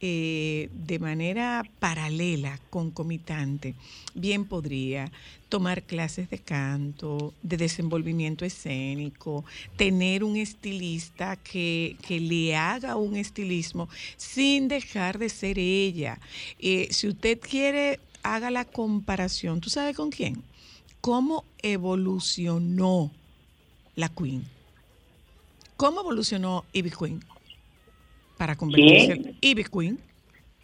[0.00, 3.74] eh, de manera paralela, concomitante,
[4.14, 5.12] bien podría
[5.48, 9.44] tomar clases de canto, de desenvolvimiento escénico,
[9.76, 16.18] tener un estilista que, que le haga un estilismo sin dejar de ser ella.
[16.58, 19.60] Eh, si usted quiere, haga la comparación.
[19.60, 20.42] ¿Tú sabes con quién?
[21.00, 23.12] ¿Cómo evolucionó
[23.94, 24.55] la Queen?
[25.76, 27.20] ¿Cómo evolucionó Ivy Queen?
[28.38, 29.98] Para convertirse en Ivy Queen.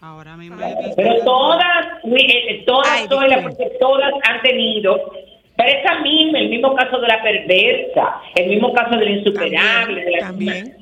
[0.01, 0.57] Ahora mismo.
[0.97, 5.13] Pero todas, eh, todas, Ay, todas, las- todas han tenido,
[5.57, 10.05] pero esa misma, el mismo caso de la perversa, el mismo caso de la insuperable,
[10.05, 10.77] de la- También.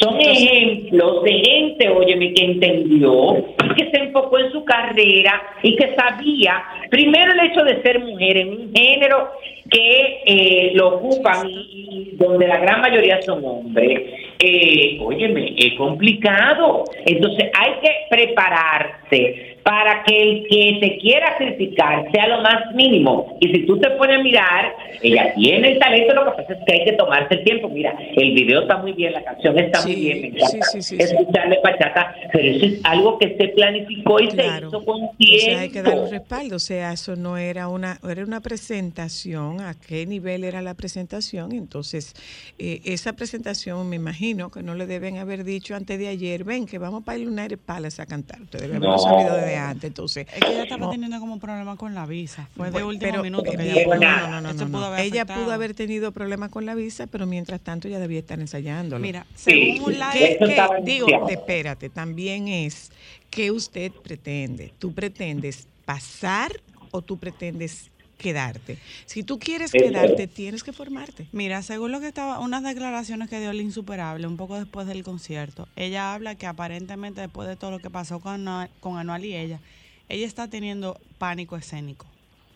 [0.00, 3.44] son ejemplos de gente, óyeme, que entendió,
[3.76, 8.38] que se enfocó en su carrera y que sabía, primero el hecho de ser mujer
[8.38, 9.30] en un género
[9.74, 14.02] que eh, lo ocupan y, donde la gran mayoría son hombres.
[14.38, 16.84] Eh, óyeme, es complicado.
[17.04, 23.36] Entonces hay que prepararse para que el que te quiera criticar sea lo más mínimo.
[23.40, 26.58] Y si tú te pones a mirar, ella tiene el talento, lo que pasa es
[26.66, 27.68] que hay que tomarse el tiempo.
[27.70, 30.96] Mira, el video está muy bien, la canción está muy bien, me encanta sí, sí,
[31.00, 34.70] escucharle bachata, pero eso es algo que se planificó y Claro.
[34.70, 35.44] se hizo con O tiempo.
[35.46, 36.56] sea, hay que dar un respaldo.
[36.56, 39.60] O sea, eso no era una, era una presentación.
[39.60, 41.52] ¿A qué nivel era la presentación?
[41.52, 42.14] Entonces,
[42.58, 46.66] eh, esa presentación, me imagino que no le deben haber dicho antes de ayer, ven,
[46.66, 48.42] que vamos para el Lunar Palace a cantar.
[48.42, 48.98] Ustedes deben haberlo No.
[48.98, 49.84] sabido antes.
[49.88, 50.90] Entonces, Es que ella estaba no.
[50.90, 52.48] teniendo como problema con la visa.
[52.56, 53.98] Fue de último pero- minuto que ella fue.
[53.98, 57.60] no, no, no, pudo haber Ella pudo haber tenido problemas con la visa, pero mientras
[57.60, 59.00] tanto ella debía estar ensayándolo.
[59.00, 59.50] Mira, Sí.
[59.76, 59.98] según un ¿Qué?
[59.98, 60.12] live.
[60.12, 62.90] ¿Qué, Eso qué- estaba digo, espérate, también es
[63.30, 64.72] que usted pretende.
[64.78, 66.52] ¿Tú pretendes pasar
[66.90, 67.90] o tú pretendes
[68.24, 68.78] quedarte?
[69.04, 69.84] Si tú quieres Eso.
[69.84, 71.26] quedarte, tienes que formarte.
[71.32, 75.04] Mira, según lo que estaba, unas declaraciones que dio el insuperable un poco después del
[75.04, 79.24] concierto, ella habla que aparentemente después de todo lo que pasó con, Anual- con Anual
[79.26, 79.60] y ella,
[80.08, 82.06] ella está teniendo pánico escénico.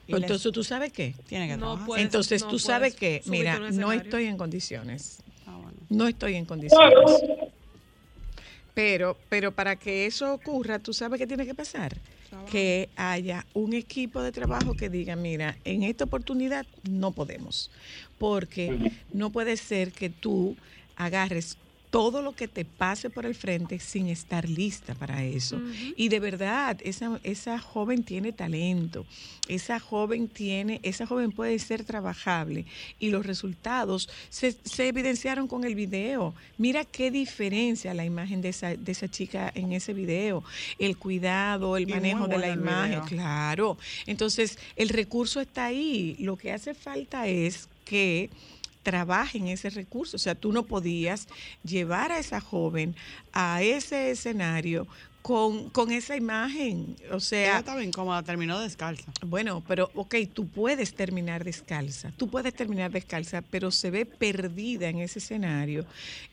[0.06, 1.14] Les- Entonces, ¿tú sabes qué?
[1.28, 2.00] tiene que No trabajar.
[2.00, 5.18] Entonces, no tú sabes subirte mira, a un no estoy en condiciones.
[5.46, 5.76] Ah, bueno.
[5.90, 7.22] No estoy en condiciones.
[8.74, 11.96] Pero, pero para que eso ocurra, tú sabes qué tiene que pasar.
[12.50, 17.70] Que haya un equipo de trabajo que diga, mira, en esta oportunidad no podemos.
[18.18, 20.56] Porque no puede ser que tú
[20.96, 21.56] agarres
[21.90, 25.58] todo lo que te pase por el frente sin estar lista para eso.
[25.96, 29.06] Y de verdad, esa, esa joven tiene talento,
[29.48, 32.66] esa joven tiene, esa joven puede ser trabajable
[32.98, 36.34] y los resultados se, se evidenciaron con el video.
[36.58, 40.44] Mira qué diferencia la imagen de esa, de esa chica en ese video,
[40.78, 43.04] el cuidado, el Y manejo de la imagen, video.
[43.06, 43.78] claro.
[44.06, 46.16] Entonces, el recurso está ahí.
[46.18, 48.28] Lo que hace falta es que
[48.88, 50.16] trabajen ese recurso.
[50.16, 51.28] O sea, tú no podías
[51.62, 52.96] llevar a esa joven
[53.34, 54.86] a ese escenario
[55.20, 56.96] con, con esa imagen.
[57.10, 59.12] O Ella sea, estaba incómoda, terminó descalza.
[59.26, 64.88] bueno, pero ok, tú puedes terminar descalza, tú puedes terminar descalza, pero se ve perdida
[64.88, 65.84] en ese escenario.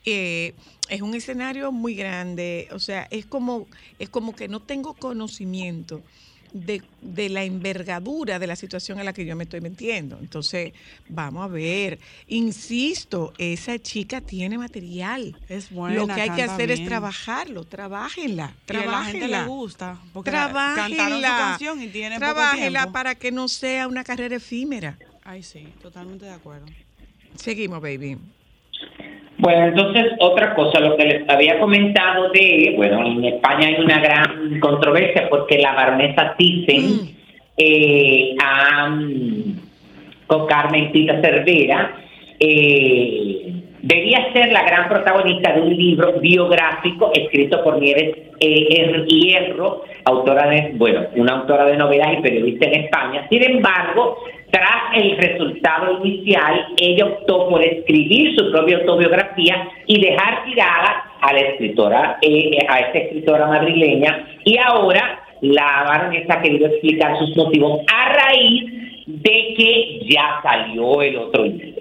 [0.06, 0.54] Eh,
[0.88, 3.68] es un escenario muy grande, o sea, es como,
[4.00, 6.02] es como que no tengo conocimiento
[6.56, 10.18] de, de la envergadura de la situación en la que yo me estoy metiendo.
[10.20, 10.72] Entonces,
[11.10, 15.36] vamos a ver, insisto, esa chica tiene material.
[15.50, 15.98] Es buena.
[15.98, 20.00] Lo que hay que hacer es trabajarlo, trabajenla, Y a la gente le gusta.
[20.14, 22.92] Porque cantaron su canción y tiene poco tiempo.
[22.94, 24.98] para que no sea una carrera efímera.
[25.26, 26.68] Ay, sí, totalmente de acuerdo.
[27.36, 28.18] Seguimos, baby.
[29.38, 34.00] Bueno, entonces otra cosa, lo que les había comentado de, bueno, en España hay una
[34.00, 37.16] gran controversia porque la baronesa Thyssen
[37.58, 39.60] eh, ha, mm,
[40.28, 41.96] con Carmen Tita Cervera
[42.40, 49.84] eh, debía ser la gran protagonista de un libro biográfico escrito por Nieves eh, Hierro,
[50.06, 53.28] autora de, bueno, una autora de novelas y periodista en España.
[53.30, 54.18] Sin embargo,
[54.56, 61.34] tras el resultado inicial, ella optó por escribir su propia autobiografía y dejar tirada a
[61.34, 67.36] la escritora, eh, a esta escritora madrileña, y ahora la baronesa ha querido explicar sus
[67.36, 68.64] motivos a raíz
[69.08, 71.75] de que ya salió el otro libro.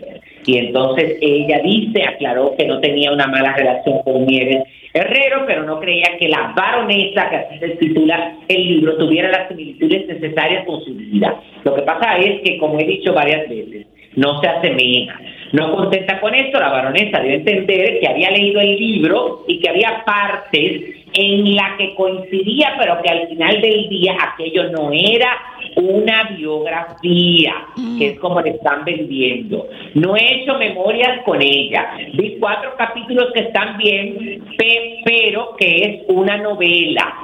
[0.46, 5.64] Y entonces ella dice, aclaró que no tenía una mala relación con Nieves Herrero, pero
[5.64, 10.64] no creía que la baronesa, que así se titula el libro, tuviera las similitudes necesarias
[10.66, 11.40] con su vida.
[11.64, 15.18] Lo que pasa es que, como he dicho varias veces, no se asemeja.
[15.52, 19.68] No contenta con esto, la baronesa debe entender que había leído el libro y que
[19.68, 25.28] había partes en la que coincidía, pero que al final del día aquello no era
[25.76, 27.54] una biografía,
[27.98, 29.68] que es como le están vendiendo.
[29.94, 31.96] No he hecho memorias con ella.
[32.14, 37.14] Vi cuatro capítulos que están bien, pe- pero que es una novela.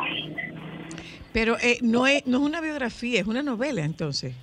[1.33, 4.35] Pero eh, no, es, no es una biografía, es una novela entonces.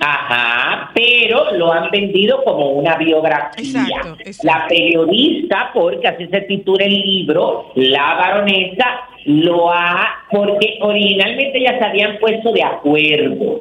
[0.00, 3.82] Ajá, pero lo han vendido como una biografía.
[3.82, 4.46] Exacto, exacto.
[4.46, 8.86] La periodista, porque así se titula el libro, la baronesa,
[9.26, 13.60] lo ha, porque originalmente ya se habían puesto de acuerdo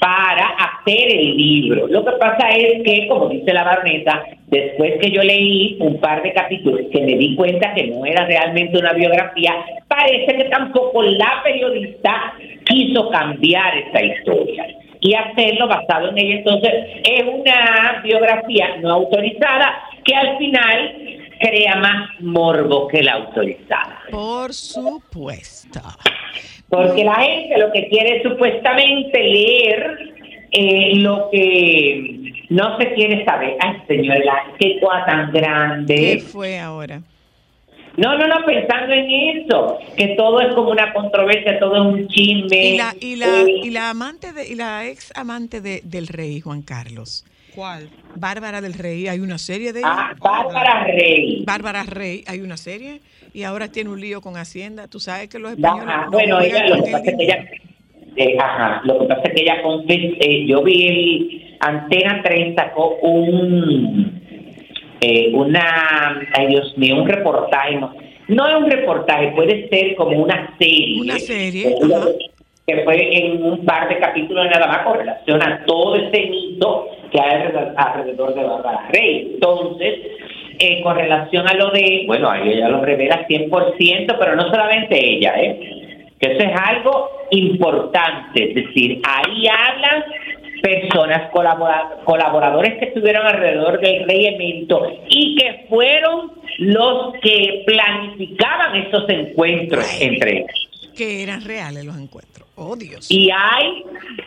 [0.00, 1.86] para hacer el libro.
[1.86, 6.20] Lo que pasa es que, como dice la baronesa, después que yo leí un par
[6.24, 9.54] de capítulos que me di cuenta que no era realmente una biografía,
[9.86, 14.66] parece que tampoco la periodista quiso cambiar esta historia
[15.04, 16.36] y hacerlo basado en ella.
[16.36, 16.72] Entonces,
[17.04, 20.96] es una biografía no autorizada que al final
[21.38, 24.00] crea más morbo que la autorizada.
[24.10, 25.80] Por supuesto.
[26.70, 30.14] Porque la gente lo que quiere es supuestamente leer
[30.52, 33.56] eh, lo que no se quiere saber.
[33.60, 36.18] Ay, señora, qué cosa tan ¿Qué grande.
[36.20, 37.02] fue ahora?
[37.96, 42.08] No, no, no, pensando en eso, que todo es como una controversia, todo es un
[42.08, 42.70] chisme.
[42.70, 46.08] Y la, y la, Eh, y la amante de, y la ex amante de, del
[46.08, 47.24] rey, Juan Carlos.
[47.54, 47.88] ¿Cuál?
[48.16, 49.88] Bárbara del Rey, hay una serie de ella.
[49.92, 51.44] ah, Bárbara Rey.
[51.46, 53.00] Bárbara Rey, hay una serie.
[53.32, 54.88] Y ahora tiene un lío con Hacienda.
[54.88, 55.88] Tú sabes que los españoles.
[55.88, 57.44] ajá, no bueno, ella, lo que pasa es que ella,
[58.16, 59.56] eh, ajá, lo que pasa es que ella
[59.88, 64.23] eh, yo vi el Antena 3 sacó un,
[65.04, 67.94] eh, una, ay Dios mío, un reportaje, no,
[68.28, 71.00] no es un reportaje, puede ser como una serie.
[71.02, 72.28] Una serie, Eh,
[72.66, 76.88] que fue en un par de capítulos nada más con relación a todo ese mito
[77.12, 77.42] que hay
[77.76, 79.32] alrededor- de Bárbara Rey.
[79.34, 79.98] Entonces,
[80.58, 84.96] eh, con relación a lo de, bueno, ahí ella lo revela 100%, pero no solamente
[84.98, 86.06] ella, ¿eh?
[86.18, 90.04] que eso es algo importante, es decir, ahí hablan
[90.64, 98.76] personas, colabora- colaboradores que estuvieron alrededor del rey emérito y que fueron los que planificaban
[98.76, 100.92] estos encuentros entre ellos.
[100.96, 102.48] Que eran reales los encuentros.
[102.56, 103.10] Oh, Dios.
[103.10, 103.82] Y hay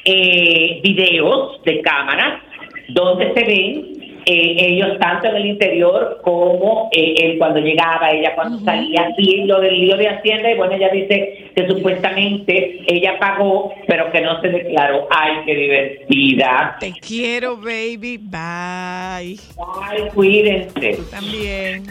[0.06, 2.44] eh, videos de cámaras
[2.90, 3.97] donde se ven
[4.30, 9.46] eh, ellos tanto en el interior como eh, él cuando llegaba, ella cuando salía, y
[9.46, 14.20] lo del lío de Hacienda, y bueno, ella dice que supuestamente ella pagó, pero que
[14.20, 15.08] no se declaró.
[15.12, 16.76] ¡Ay, qué divertida!
[16.78, 18.18] Te quiero, baby.
[18.18, 19.40] Bye.
[19.82, 20.98] ¡Ay, cuídense!
[20.98, 21.86] Tú también.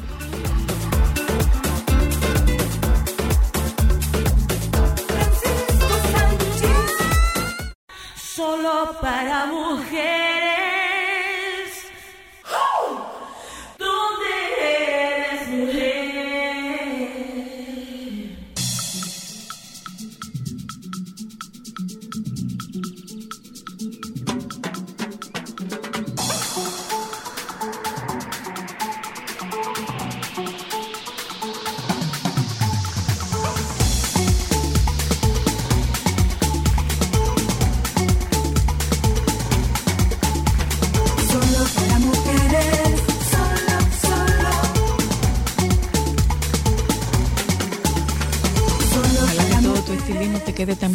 [8.15, 10.46] Solo para mujeres.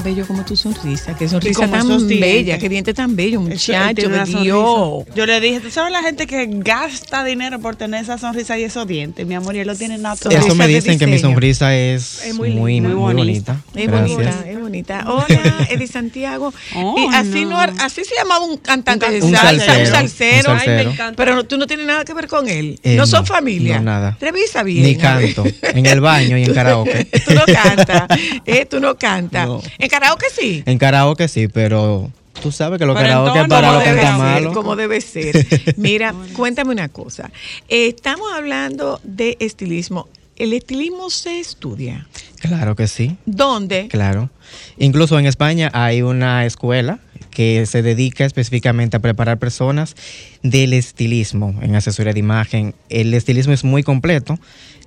[0.02, 1.14] Bello como tu sonrisa.
[1.16, 4.26] Que sonrisa tan bella, que diente tan bello, muchacho de.
[4.26, 5.04] Dios.
[5.14, 8.64] Yo le dije, ¿tú sabes la gente que gasta dinero por tener esa sonrisa y
[8.64, 9.28] esos dientes?
[9.28, 10.38] Mi amor, y él lo tiene natural.
[10.38, 12.90] Eso me dicen que mi sonrisa es, Es muy muy, linda.
[12.90, 13.58] muy, Muy bonita.
[13.76, 14.18] Es Gracias.
[14.18, 15.06] bonita, es bonita.
[15.08, 16.54] Hola, Eddie Santiago.
[16.76, 17.66] Oh, y así no.
[17.68, 17.74] no.
[17.84, 19.80] así se llamaba un cantante Un de Un salsa, salsero.
[19.82, 20.52] un salsero.
[20.60, 21.16] Ay, me encanta.
[21.18, 22.80] Pero no- tú no tienes nada que ver con él.
[22.84, 23.78] Eh, no son familia.
[23.80, 24.18] no, nada.
[24.22, 24.86] Revisa bien.
[24.86, 25.44] Ni canto.
[25.62, 27.06] En el baño y en karaoke.
[27.28, 28.08] tú no cantas.
[28.46, 29.50] Eh, tú no cantas.
[29.78, 30.64] En karaoke sí.
[30.66, 32.12] En karaoke sí, pero
[32.42, 34.54] tú sabes que en karaoke tono, para los que debe están ser, malos.
[34.54, 35.76] como debe ser.
[35.78, 37.32] Mira, cuéntame una cosa.
[37.68, 40.08] Estamos hablando de estilismo.
[40.36, 42.08] ¿El estilismo se estudia?
[42.40, 43.18] Claro que sí.
[43.26, 43.88] ¿Dónde?
[43.90, 44.30] Claro.
[44.78, 47.00] Incluso en España hay una escuela
[47.30, 49.96] que se dedica específicamente a preparar personas
[50.44, 52.74] del estilismo en asesoría de imagen.
[52.90, 54.38] El estilismo es muy completo.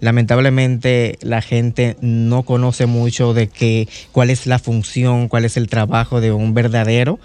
[0.00, 5.68] lamentablemente la gente no conoce mucho de qué, cuál es la función, cuál es el
[5.68, 7.18] trabajo de un verdadero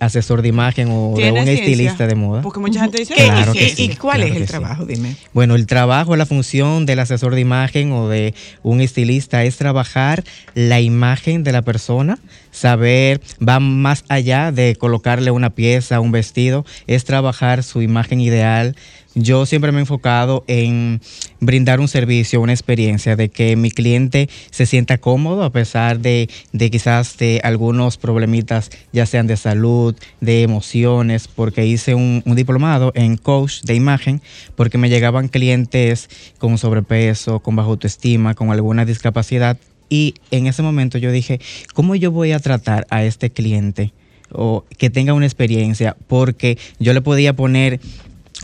[0.00, 1.64] asesor de imagen o de ¿Tiene un ciencia?
[1.64, 2.42] estilista de moda.
[2.42, 4.32] Porque mucha gente dice, ¿Qué- "Ah, Claro y, que y- sí, y cuál claro es
[4.32, 4.50] el que sí.
[4.50, 4.84] trabajo?
[4.86, 5.16] Dime.
[5.32, 10.24] Bueno, el trabajo, la función del asesor de imagen o de un estilista es trabajar
[10.54, 12.18] la imagen de la persona,
[12.50, 18.76] saber, va más allá de colocarle una pieza, un vestido, es trabajar su imagen ideal.
[19.14, 21.00] Yo siempre me he enfocado en
[21.40, 26.28] brindar un servicio, una experiencia, de que mi cliente se sienta cómodo a pesar de,
[26.52, 32.36] de quizás de algunos problemitas, ya sean de salud, de emociones, porque hice un, un
[32.36, 34.20] diplomado en coach de imagen,
[34.54, 39.56] porque me llegaban clientes con sobrepeso, con baja autoestima, con alguna discapacidad.
[39.88, 41.40] Y en ese momento yo dije,
[41.72, 43.92] ¿cómo yo voy a tratar a este cliente?
[44.32, 47.80] O que tenga una experiencia, porque yo le podía poner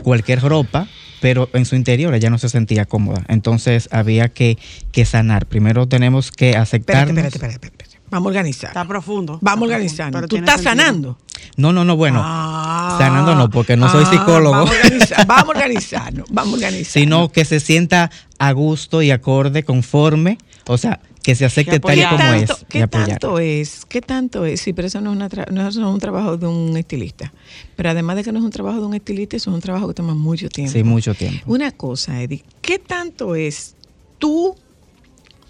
[0.03, 0.87] cualquier ropa,
[1.21, 3.23] pero en su interior ella no se sentía cómoda.
[3.27, 4.57] Entonces había que,
[4.91, 5.45] que sanar.
[5.45, 7.07] Primero tenemos que aceptar.
[7.07, 7.83] espérate, espérate, espérate.
[8.09, 8.69] Vamos a organizar.
[8.69, 9.39] Está profundo.
[9.41, 10.19] Vamos Está organizando.
[10.19, 10.85] profundo, pero Tú estás sentido.
[10.85, 11.17] sanando.
[11.57, 12.21] No, no, no, bueno.
[12.23, 14.55] Ah, sanando no, porque no soy ah, psicólogo.
[14.55, 16.91] Vamos a organizar, vamos a organizarnos, vamos a organizar.
[16.93, 21.79] sino que se sienta a gusto y acorde, conforme, o sea, que se acepte Que
[21.79, 22.65] tal y como tanto, es.
[22.69, 23.85] ¿Qué tanto es?
[23.85, 24.61] ¿Qué tanto es?
[24.61, 27.33] Sí, pero eso no es, una tra- no, es un trabajo de un estilista.
[27.77, 29.87] Pero además de que no es un trabajo de un estilista, eso es un trabajo
[29.87, 30.73] que toma mucho tiempo.
[30.73, 31.39] Sí, mucho tiempo.
[31.49, 33.75] Una cosa, Eddie, ¿qué tanto es
[34.19, 34.55] tu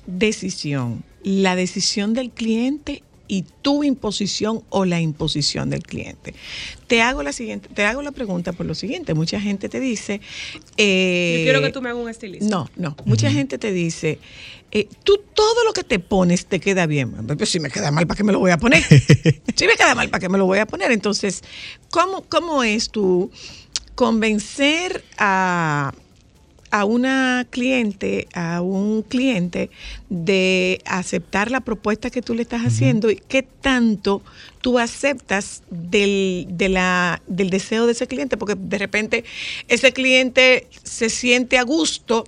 [0.05, 6.35] decisión, la decisión del cliente y tu imposición o la imposición del cliente?
[6.87, 9.13] Te hago la siguiente, te hago la pregunta por lo siguiente.
[9.13, 10.21] Mucha gente te dice,
[10.77, 12.45] eh, Yo quiero que tú me hagas un estilista.
[12.47, 12.95] no, no.
[13.05, 14.19] Mucha gente te dice,
[14.75, 17.11] eh, tú todo lo que te pones te queda bien.
[17.37, 18.81] Pues si me queda mal, ¿para qué me lo voy a poner?
[19.55, 20.91] si me queda mal, ¿para qué me lo voy a poner?
[20.91, 21.43] Entonces,
[21.91, 23.29] ¿cómo, cómo es tú
[23.93, 25.93] convencer a,
[26.71, 29.69] a una cliente, a un cliente,
[30.09, 34.23] de aceptar la propuesta que tú le estás haciendo y qué tanto
[34.61, 39.23] tú aceptas del, de la, del deseo de ese cliente, porque de repente
[39.67, 42.25] ese cliente se siente a gusto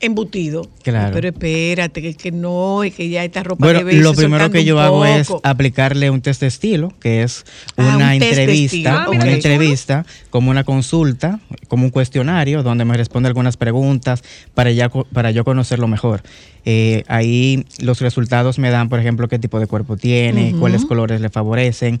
[0.00, 0.68] embutido.
[0.82, 1.12] Claro.
[1.14, 4.64] Pero espérate, que, que no, y que ya esta ropa Bueno, debe lo primero que
[4.64, 7.44] yo hago es aplicarle un test de estilo, que es
[7.76, 9.04] Ah, una un entrevista.
[9.04, 14.22] Ah, una entrevista, como una consulta, como un cuestionario, donde me responde algunas preguntas
[14.54, 16.22] para, ya, para yo conocerlo mejor.
[16.64, 21.20] Eh, ahí los resultados me dan, por ejemplo, qué tipo de cuerpo tiene, cuáles colores
[21.20, 22.00] le favorecen.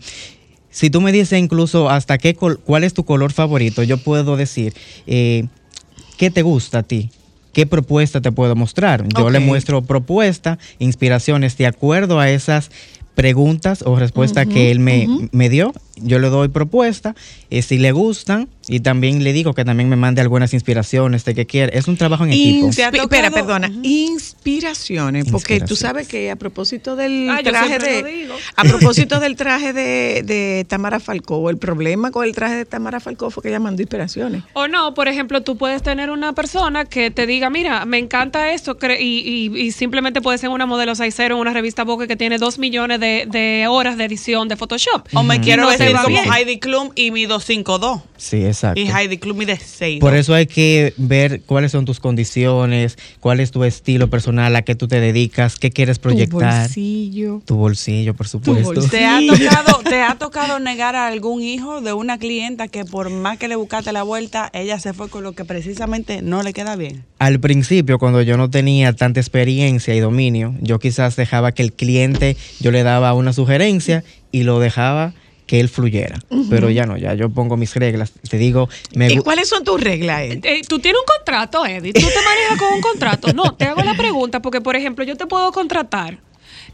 [0.70, 4.74] Si tú me dices incluso hasta qué cuál es tu color favorito, yo puedo decir
[5.06, 5.46] eh,
[6.18, 7.10] qué te gusta a ti,
[7.56, 9.08] qué propuesta te puedo mostrar.
[9.16, 12.70] Yo le muestro propuesta, inspiraciones de acuerdo a esas
[13.14, 15.72] preguntas o respuestas que él me, me dio.
[15.96, 17.14] Yo le doy propuesta,
[17.50, 21.34] eh, si le gustan, y también le digo que también me mande algunas inspiraciones de
[21.34, 21.78] qué quiere.
[21.78, 22.66] Es un trabajo en equipo.
[22.68, 25.78] Inspi- ¿Te ha espera, perdona, inspiraciones, porque tú Inspiraciones.
[25.78, 31.00] sabes que a propósito del Ah, traje de a propósito del traje de, de Tamara
[31.00, 34.42] Falcó, el problema con el traje de Tamara Falcó fue que ella mandó inspiraciones.
[34.52, 38.52] O no, por ejemplo, tú puedes tener una persona que te diga, mira, me encanta
[38.52, 39.20] esto, cre- y,
[39.54, 42.58] y- y simplemente puede ser una modelo 6 en una revista Vogue que tiene dos
[42.58, 45.06] millones de, de horas de edición de Photoshop.
[45.14, 46.18] O me quiero no va como.
[46.32, 48.02] Heidi Klum y mido 5'2".
[48.16, 48.80] Sí, exacto.
[48.80, 50.00] Y Heidi Klum mide 6.
[50.00, 54.62] Por eso hay que ver cuáles son tus condiciones, cuál es tu estilo personal, a
[54.62, 56.62] qué tú te dedicas, qué quieres Tu proyectar.
[56.62, 57.42] bolsillo.
[57.44, 58.62] Tu bolsillo, por supuesto.
[58.74, 58.88] bolsillo.
[58.90, 63.10] ¿Te ha, tocado, ¿Te ha tocado negar a algún hijo de una clienta que por
[63.10, 66.52] más que le buscaste la vuelta, ella se fue con lo que precisamente no le
[66.52, 67.04] queda bien?
[67.18, 71.72] Al principio, cuando yo no tenía tanta experiencia y dominio, yo quizás dejaba que el
[71.72, 75.14] cliente, yo le daba una sugerencia y lo dejaba
[75.46, 76.18] que él fluyera.
[76.50, 78.12] Pero ya no, ya yo pongo mis reglas.
[78.28, 80.22] Te digo, me ¿Y cuáles son tus reglas?
[80.22, 80.44] Ed?
[80.44, 81.92] Eh, Tú tienes un contrato, Eddie.
[81.92, 83.32] Tú te manejas con un contrato.
[83.32, 86.18] No, te hago la pregunta porque, por ejemplo, yo te puedo contratar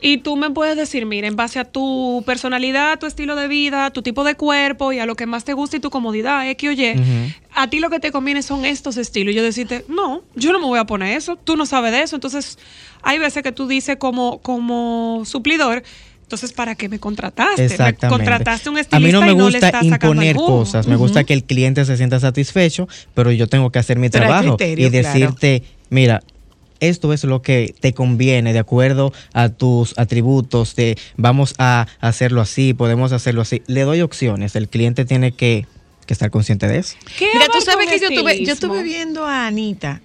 [0.00, 3.90] y tú me puedes decir, mira, en base a tu personalidad, tu estilo de vida,
[3.90, 6.70] tu tipo de cuerpo y a lo que más te gusta y tu comodidad, X
[6.70, 6.94] o Y,
[7.54, 9.32] a ti lo que te conviene son estos estilos.
[9.32, 12.02] Y yo decirte, no, yo no me voy a poner eso, tú no sabes de
[12.02, 12.16] eso.
[12.16, 12.58] Entonces,
[13.02, 15.84] hay veces que tú dices como, como suplidor,
[16.22, 17.62] entonces, ¿para qué me contrataste?
[17.62, 18.08] Me Exactamente.
[18.08, 21.24] contrataste un a estilista mí no me y no le gusta imponer cosas, me gusta
[21.24, 24.86] que el cliente se sienta satisfecho, pero yo tengo que hacer mi Pero trabajo criterio,
[24.86, 26.22] y decirte, mira,
[26.80, 32.40] esto es lo que te conviene de acuerdo a tus atributos, de vamos a hacerlo
[32.40, 33.62] así, podemos hacerlo así.
[33.66, 35.66] Le doy opciones, el cliente tiene que,
[36.06, 36.96] que estar consciente de eso.
[37.18, 38.52] ¿Qué Mira, tú sabes que yo estuve, yo estilismo?
[38.52, 40.00] estuve viendo a Anita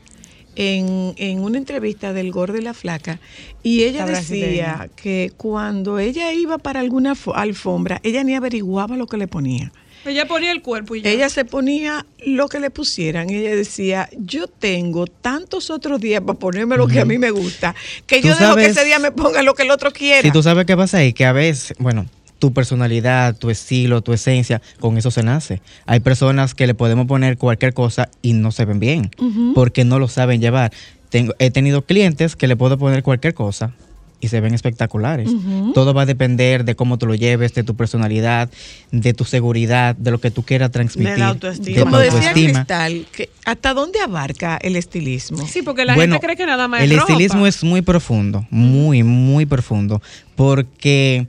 [0.58, 3.20] en, en una entrevista del Gordo y la Flaca
[3.64, 8.97] y ella La decía que cuando ella iba para alguna fo- alfombra, ella ni averiguaba
[8.97, 9.72] lo que le ponía.
[10.05, 11.10] Ella ponía el cuerpo y ya.
[11.12, 13.30] Ella se ponía lo que le pusieran.
[13.30, 17.76] Ella decía, yo tengo tantos otros días para ponerme lo que a mí me gusta,
[18.05, 20.22] que yo dejo que ese día me ponga lo que el otro quiera.
[20.22, 22.05] Si tú sabes qué pasa ahí, que a veces, bueno,
[22.40, 25.62] tu personalidad, tu estilo, tu esencia, con eso se nace.
[25.86, 29.10] Hay personas que le podemos poner cualquier cosa y no se ven bien,
[29.56, 30.72] porque no lo saben llevar.
[31.10, 33.72] Tengo, he tenido clientes que le puedo poner cualquier cosa
[34.20, 35.30] y se ven espectaculares.
[35.76, 38.50] Todo va a depender de cómo tú lo lleves, de tu personalidad,
[38.92, 41.14] de tu seguridad, de lo que tú quieras transmitir.
[41.14, 41.78] De la autoestima.
[41.78, 42.34] de Como decía.
[42.34, 45.46] Cristal, que ¿hasta dónde abarca el estilismo?
[45.48, 47.14] Sí, porque la Bueno, gente cree que nada más El es ropa.
[47.14, 50.02] estilismo es muy profundo, muy, muy profundo,
[50.36, 51.28] porque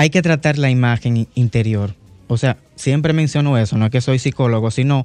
[0.00, 1.94] hay que tratar la imagen interior.
[2.26, 5.04] O sea, siempre menciono eso, no es que soy psicólogo, sino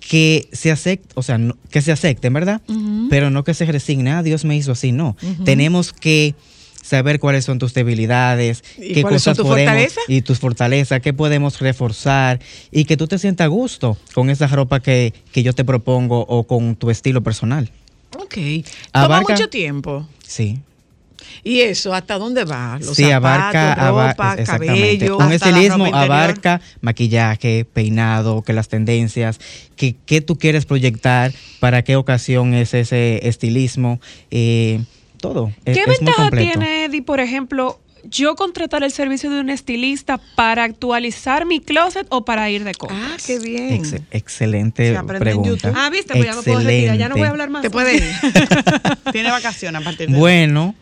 [0.00, 2.60] que se acepte, o sea, no- que se acepten, ¿verdad?
[3.10, 5.16] Pero no que se resigne, ah, Dios me hizo así, no.
[5.44, 6.34] Tenemos que
[6.82, 10.04] saber cuáles son tus debilidades, ¿Y qué cosas tus podemos fortalezas?
[10.08, 12.40] y tus fortalezas, qué podemos reforzar
[12.72, 16.20] y que tú te sientas a gusto con esa ropa que, que yo te propongo
[16.26, 17.70] o con tu estilo personal.
[18.18, 18.36] Ok.
[18.92, 20.08] Toma mucho tiempo.
[20.26, 20.58] Sí.
[21.44, 22.78] ¿Y eso hasta dónde va?
[22.80, 24.98] Los sí, zapatos, abarca, aba- ropa, exactamente.
[24.98, 25.18] cabello.
[25.18, 29.38] Un estilismo abarca maquillaje, peinado, que las tendencias,
[29.76, 34.00] que qué tú quieres proyectar, para qué ocasión es ese estilismo,
[34.30, 34.80] eh,
[35.20, 35.52] todo.
[35.64, 39.48] Es- ¿Qué es muy ventaja tiene, Eddie, por ejemplo, yo contratar el servicio de un
[39.48, 43.00] estilista para actualizar mi closet o para ir de compras?
[43.12, 43.74] Ah, qué bien.
[43.74, 45.68] Ex- excelente Se aprende en pregunta.
[45.68, 45.80] YouTube.
[45.80, 47.62] Ah, viste, pues ya me puedo retirar, ya no voy a hablar más.
[47.62, 48.02] Te puede ir.
[49.12, 50.74] Tiene vacaciones a partir de Bueno,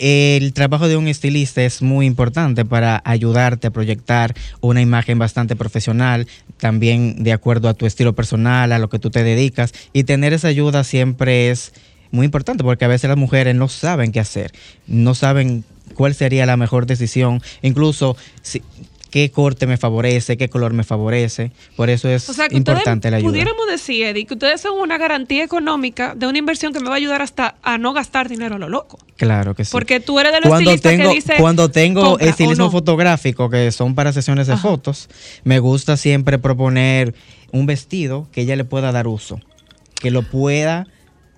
[0.00, 5.56] el trabajo de un estilista es muy importante para ayudarte a proyectar una imagen bastante
[5.56, 6.26] profesional,
[6.56, 9.74] también de acuerdo a tu estilo personal, a lo que tú te dedicas.
[9.92, 11.72] Y tener esa ayuda siempre es
[12.10, 14.52] muy importante porque a veces las mujeres no saben qué hacer,
[14.86, 18.62] no saben cuál sería la mejor decisión, incluso si-
[19.10, 21.50] qué corte me favorece, qué color me favorece.
[21.76, 23.30] Por eso es O sea, que importante la ayuda.
[23.30, 26.94] pudiéramos decir, Eddie, que ustedes son una garantía económica de una inversión que me va
[26.94, 28.98] a ayudar hasta a no gastar dinero a lo loco.
[29.16, 29.70] Claro que sí.
[29.72, 32.70] Porque tú eres de los cuando estilistas tengo, que dice, Cuando tengo estilismo no.
[32.70, 35.08] fotográfico, que son para sesiones de fotos,
[35.44, 37.14] me gusta siempre proponer
[37.52, 39.40] un vestido que ella le pueda dar uso,
[40.00, 40.86] que lo pueda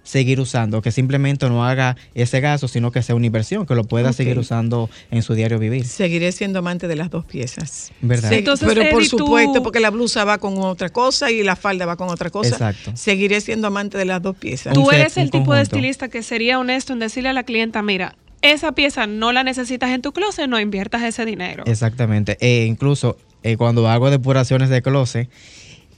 [0.03, 3.85] seguir usando, que simplemente no haga ese gasto, sino que sea una inversión, que lo
[3.85, 5.87] pueda seguir usando en su diario vivir.
[5.87, 7.93] Seguiré siendo amante de las dos piezas.
[8.01, 8.31] ¿Verdad?
[8.31, 11.57] Sí, Entonces, pero por tú- supuesto, porque la blusa va con otra cosa y la
[11.57, 12.49] falda va con otra cosa.
[12.51, 12.93] Exacto.
[12.97, 14.75] Seguiré siendo amante de las dos piezas.
[14.75, 18.17] Tú eres el tipo de estilista que sería honesto en decirle a la clienta, mira,
[18.43, 21.63] esa pieza no la necesitas en tu closet, no inviertas ese dinero.
[21.67, 22.37] Exactamente.
[22.41, 25.29] E incluso eh, cuando hago depuraciones de closet.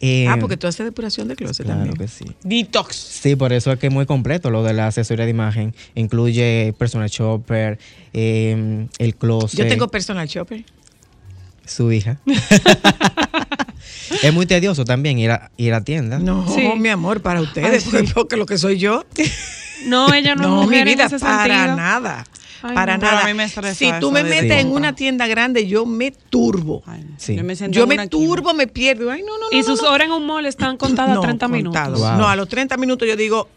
[0.07, 1.97] Eh, ah, porque tú haces depuración de closet Claro también.
[1.97, 2.25] que sí.
[2.43, 2.95] Detox.
[2.97, 5.75] Sí, por eso es que es muy completo lo de la asesoría de imagen.
[5.95, 7.79] Incluye personal shopper,
[8.13, 9.61] eh, el closet.
[9.61, 10.65] Yo tengo personal shopper.
[11.65, 12.19] su hija.
[14.23, 16.23] es muy tedioso también ir a, ir a tiendas.
[16.23, 16.69] No, Sí.
[16.79, 18.13] mi amor, para ustedes, Ay, porque, sí.
[18.15, 19.05] porque lo que soy yo.
[19.87, 21.77] No, ella no, No, es mi mujer en vida, ese para sentido.
[21.77, 22.25] nada.
[22.67, 23.03] Ay, para no.
[23.05, 23.25] Nada.
[23.25, 26.83] a mí me estresa si tú me metes en una tienda grande, yo me turbo.
[26.87, 27.05] Ay.
[27.19, 27.37] Sí.
[27.37, 29.11] Yo me, Yo turbo, me pierdo.
[29.11, 29.57] Ay, no, no, no.
[29.57, 29.91] Y no, sus no.
[29.91, 32.01] horas en un mall están contadas No, 30 minutos.
[32.01, 32.17] Wow.
[32.17, 33.49] No, a los 30 minutos yo digo,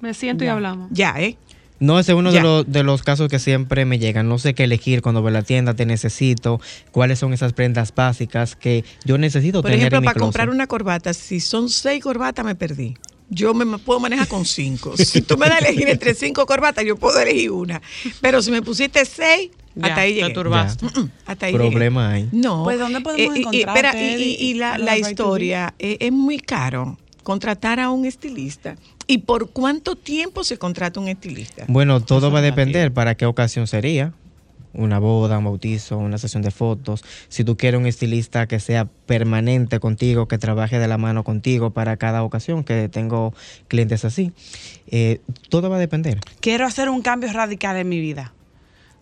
[0.00, 0.88] Me siento y hablamos.
[0.92, 1.36] ya, ¿eh?
[1.80, 4.28] No, ese es uno de los, de los casos que siempre me llegan.
[4.28, 6.60] No sé qué elegir cuando voy a la tienda, te necesito,
[6.92, 10.26] cuáles son esas prendas básicas que yo necesito Por tener ejemplo, en mi para closet.
[10.26, 12.94] comprar una corbata, si son seis corbatas, me perdí.
[13.34, 14.94] Yo me puedo manejar con cinco.
[14.96, 17.80] Si tú me das a elegir entre cinco corbatas, yo puedo elegir una.
[18.20, 20.34] Pero si me pusiste seis, Ya, hasta ahí te llegué.
[20.34, 20.84] turbaste.
[20.84, 22.28] Mm, mm, Hasta ahí Problema hay.
[22.30, 22.62] No.
[22.64, 26.38] Pues, ¿dónde podemos Eh, encontrarte, espera, y, y- y la, la historia, eh, es muy
[26.38, 28.76] caro contratar a un estilista.
[29.06, 31.64] ¿Y por cuánto tiempo se contrata un estilista?
[31.68, 34.12] Bueno, todo va a depender para qué ocasión sería.
[34.74, 37.04] Una boda, un bautizo, una sesión de fotos.
[37.28, 41.70] Si tú quieres un estilista que sea permanente contigo, que trabaje de la mano contigo
[41.70, 43.34] para cada ocasión, que tengo
[43.68, 44.32] clientes así,
[44.88, 46.20] eh, todo va a depender.
[46.40, 48.32] Quiero hacer un cambio radical en mi vida.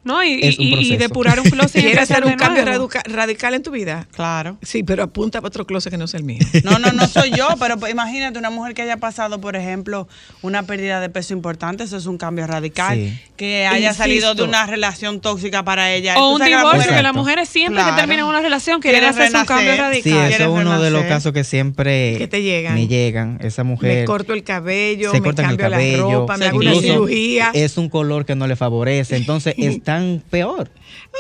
[0.03, 1.83] No, y, Es un y- y depurar un closet.
[1.83, 2.65] ¿Quieres hacer un cambio
[3.05, 4.07] radical en tu vida?
[4.13, 4.57] Claro.
[4.63, 6.39] Sí, pero apunta para otro closet que no sea el mío.
[6.65, 10.09] No, no, no soy yo, pero imagínate una mujer que haya pasado, por ejemplo,
[10.43, 12.97] una pérdida de peso importante, eso es un cambio radical.
[12.99, 13.19] Sí.
[13.37, 14.03] Que haya Insisto.
[14.05, 16.19] salido de una relación tóxica para ella.
[16.19, 17.95] O un divorcio, que las mujeres siempre Claro.
[17.95, 20.03] que terminan una relación quieren hacerse un cambio radical.
[20.03, 22.75] Sí, eso es ¿Quieres uno de los casos que siempre Que te llegan.
[22.75, 23.39] me llegan.
[23.43, 26.59] Esa mujer me corto el cabello, se me el cambio cabello, la ropa, me hago
[26.59, 27.51] una cirugía.
[27.55, 29.17] es un color que no le favorece.
[29.17, 30.71] Entonces es están peor.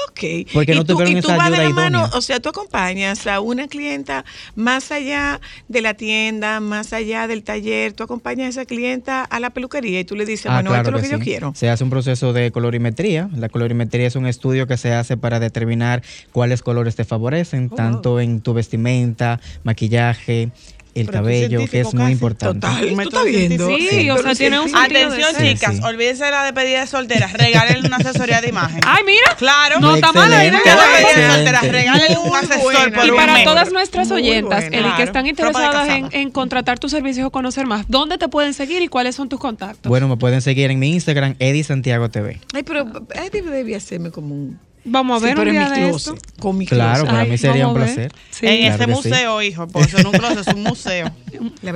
[0.08, 0.48] Ok.
[0.52, 2.18] Porque ¿Y no tuvieron y tú esa vas de ayuda la mano, idónea.
[2.18, 7.42] o sea, tú acompañas a una clienta más allá de la tienda, más allá del
[7.42, 10.74] taller, tú acompañas a esa clienta a la peluquería y tú le dices, Ah, bueno,
[10.74, 11.24] esto es lo que, yo sí.
[11.24, 11.52] quiero.
[11.56, 13.28] Se hace un proceso de colorimetría.
[13.36, 16.02] La colorimetría es un estudio que se hace para determinar
[16.32, 20.50] cuáles colores te favorecen, Oh, tanto en tu vestimenta, maquillaje,
[20.95, 22.12] el Pero cabello, que es muy casi.
[22.12, 22.66] importante.
[22.66, 23.68] Total, tú estás viendo.
[23.76, 25.82] Sí, o sea, tiene un Atención, chicas, Sí.
[25.84, 27.32] olvídense de la despedida de solteras.
[27.32, 28.80] Regálenle una asesoría de imagen.
[28.86, 29.36] Ay, mira.
[29.38, 29.80] Claro.
[29.80, 30.61] No está mala idea.
[30.64, 33.45] La despedida de solteras, regálenle un asesor por Y un para mes.
[33.45, 34.76] todas nuestras oyentas, buena.
[34.76, 35.05] Eli, que Claro.
[35.05, 39.14] están interesadas en contratar tus servicios o conocer más, ¿dónde te pueden seguir y cuáles
[39.14, 39.88] son tus contactos?
[39.88, 42.41] Bueno, me pueden seguir en mi Instagram, Eddie Santiago TV.
[42.55, 44.59] Ay, pero Eddie debía hacerme como un...
[44.85, 46.33] Vamos a Sí, ver pero un en día mi de closet, esto.
[46.41, 47.11] Con mi Claro, closet.
[47.11, 48.12] para Ay, mí sería un placer.
[48.31, 48.47] Sí.
[48.47, 48.91] En Claro ese que sí.
[48.91, 51.11] museo, hijo, por eso no un closet, es un museo.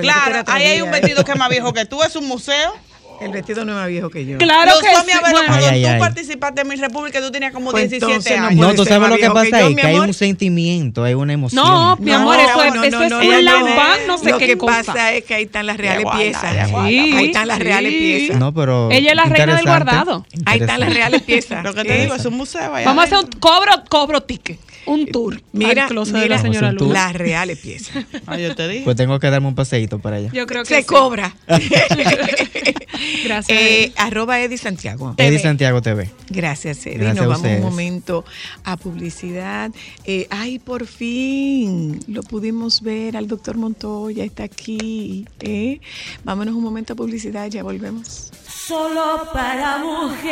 [0.00, 2.72] Claro, ahí hay un vestido que es más viejo que tú, es un museo.
[3.20, 4.38] El vestido no es más viejo que yo.
[4.38, 5.18] Claro Lo que sí.
[5.20, 5.98] Bueno, cuando Ay, tú ay.
[6.00, 8.66] participaste en mi república, tú tenías como Pues 17 entonces no años.
[8.68, 11.64] No, tú sabes lo que que pasa ahí, que hay un sentimiento, hay una emoción.
[11.64, 13.40] No, mi amor, eso es, eso es un no.
[13.42, 14.82] lambán, no sé Lo qué que cosa.
[14.84, 16.52] pasa es que ahí están las reales guarda, piezas.
[16.52, 16.88] ella guarda.
[16.88, 17.62] Sí, ahí están las sí.
[17.62, 18.36] reales piezas.
[18.38, 20.26] No, pero Ella es la reina del guardado.
[20.44, 21.64] Ahí están las reales piezas.
[21.64, 22.72] Lo que te digo, es un museo.
[22.72, 25.40] Vamos a hacer un cobro, cobro ticket, un tour.
[25.52, 26.92] Mira, al closet de mira la señora tour.
[26.92, 28.04] las reales piezas.
[28.26, 28.84] Ah, yo te digo.
[28.84, 30.30] Pues tengo que darme un paseíto para allá.
[30.32, 30.86] Yo creo que Se sí.
[30.86, 31.34] cobra.
[33.24, 33.58] Gracias.
[33.58, 35.14] Eh, arroba Eddie Santiago.
[35.18, 36.10] Eddie Santiago TV.
[36.30, 36.98] Gracias, Eddie.
[36.98, 38.24] Gracias Nos a vamos un momento
[38.64, 39.70] a publicidad.
[40.04, 45.26] Eh, ay, por fin lo pudimos ver al doctor Montoya, está aquí.
[45.40, 45.80] ¿eh?
[46.24, 48.30] Vámonos un momento a publicidad, ya volvemos.
[48.48, 50.24] Solo para mujeres.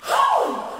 [0.00, 0.79] Gusto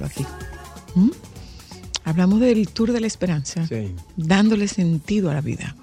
[2.21, 3.95] Hablamos del Tour de la Esperanza, Sí.
[4.15, 5.75] dándole sentido a la vida.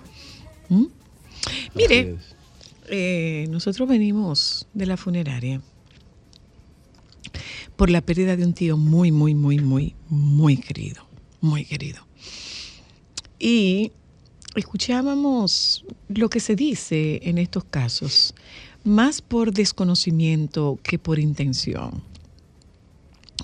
[0.69, 0.85] ¿Mm?
[1.75, 2.17] Mire,
[2.89, 5.61] eh, nosotros venimos de la funeraria
[7.75, 11.03] por la pérdida de un tío muy, muy, muy, muy, muy querido,
[11.41, 12.07] muy querido.
[13.41, 13.91] Y
[14.55, 18.33] escuchábamos lo que se dice en estos casos,
[18.85, 22.01] más por desconocimiento que por intención.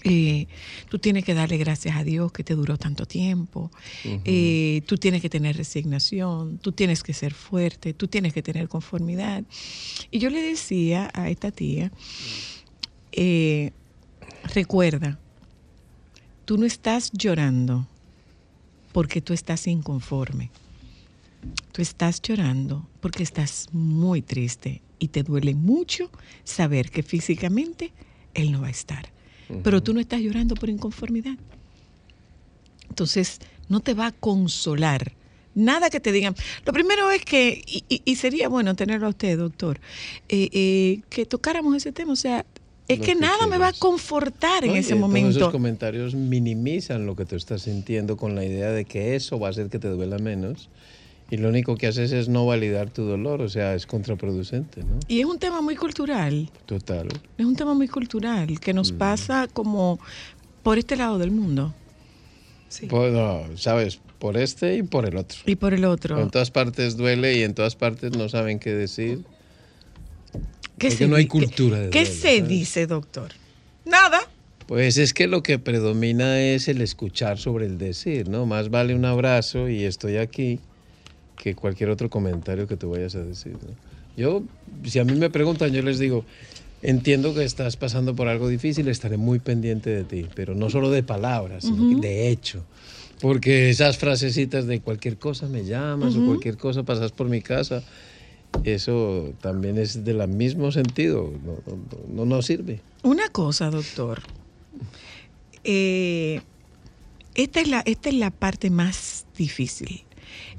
[0.02, 0.48] Eh,
[0.88, 3.70] tú tienes que darle gracias a Dios que te duró tanto tiempo.
[4.04, 8.68] Eh, tú tienes que tener resignación, tú tienes que ser fuerte, tú tienes que tener
[8.68, 9.44] conformidad.
[10.10, 11.92] Y yo le decía a esta tía,
[13.12, 13.70] eh,
[14.52, 15.18] recuerda,
[16.44, 17.86] tú no estás llorando
[18.92, 20.50] porque tú estás inconforme.
[21.72, 26.10] Tú estás llorando porque estás muy triste y te duele mucho
[26.42, 27.92] saber que físicamente
[28.34, 29.13] él no va a estar.
[29.62, 31.36] Pero tú no estás llorando por inconformidad.
[32.88, 35.12] Entonces, no te va a consolar.
[35.54, 36.34] Nada que te digan.
[36.64, 39.78] Lo primero es que, y, y- sería bueno tenerlo a usted, doctor,
[40.28, 42.12] eh, eh, que tocáramos ese tema.
[42.12, 42.44] O sea,
[42.88, 43.78] es que que nada me va a quieras.
[43.78, 45.38] confortar en No, y ese momento.
[45.38, 49.48] Esos comentarios minimizan lo que tú estás sintiendo con la idea de que eso va
[49.48, 50.68] a hacer que te duela menos.
[51.30, 55.00] Y lo único que haces es no validar tu dolor, o sea, es contraproducente, ¿no?
[55.08, 56.50] Y es un tema muy cultural.
[56.66, 57.08] Total.
[57.38, 59.98] Es un tema muy cultural que nos pasa como
[60.62, 61.74] por este lado del mundo
[62.82, 65.38] no, sabes, por este y por el otro.
[65.46, 66.20] y por el otro.
[66.20, 69.24] En todas partes duele y en todas partes no saben qué decir.
[70.78, 72.48] ¿Qué porque no hay cultura de ¿Qué, qué duelo, se ¿sabes?
[72.48, 73.32] dice, doctor?
[73.84, 74.20] Nada.
[74.66, 78.46] Pues es que lo que predomina es el escuchar sobre el decir, ¿no?
[78.46, 80.58] Más vale un abrazo y estoy aquí
[81.36, 83.52] que cualquier otro comentario que tú vayas a decir.
[83.52, 83.74] ¿no?
[84.16, 84.42] Yo,
[84.84, 86.24] si a mí me preguntan, yo les digo,
[86.82, 90.90] entiendo que estás pasando por algo difícil, estaré muy pendiente de ti, pero no solo
[90.90, 92.64] de palabras, sino que de hecho.
[93.20, 97.82] Porque esas frasecitas de cualquier cosa me llamas o cualquier cosa pasas por mi casa,
[98.64, 101.78] eso también es del mismo sentido, no, no,
[102.14, 102.80] no nos sirve.
[103.02, 104.22] Una cosa, doctor.
[105.64, 106.40] Eh,
[107.34, 110.04] esta, es la, esta es la parte más difícil.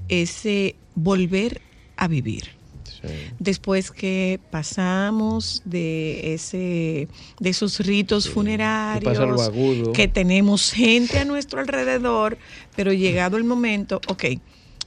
[0.10, 1.62] Ese volver
[1.98, 2.50] a vivir.
[2.84, 3.08] Sí.
[3.40, 7.08] Después que pasamos de ese
[7.40, 9.92] de esos ritos funerarios, agudo.
[9.94, 12.38] que tenemos gente a nuestro alrededor,
[12.76, 14.26] pero llegado el momento, ok,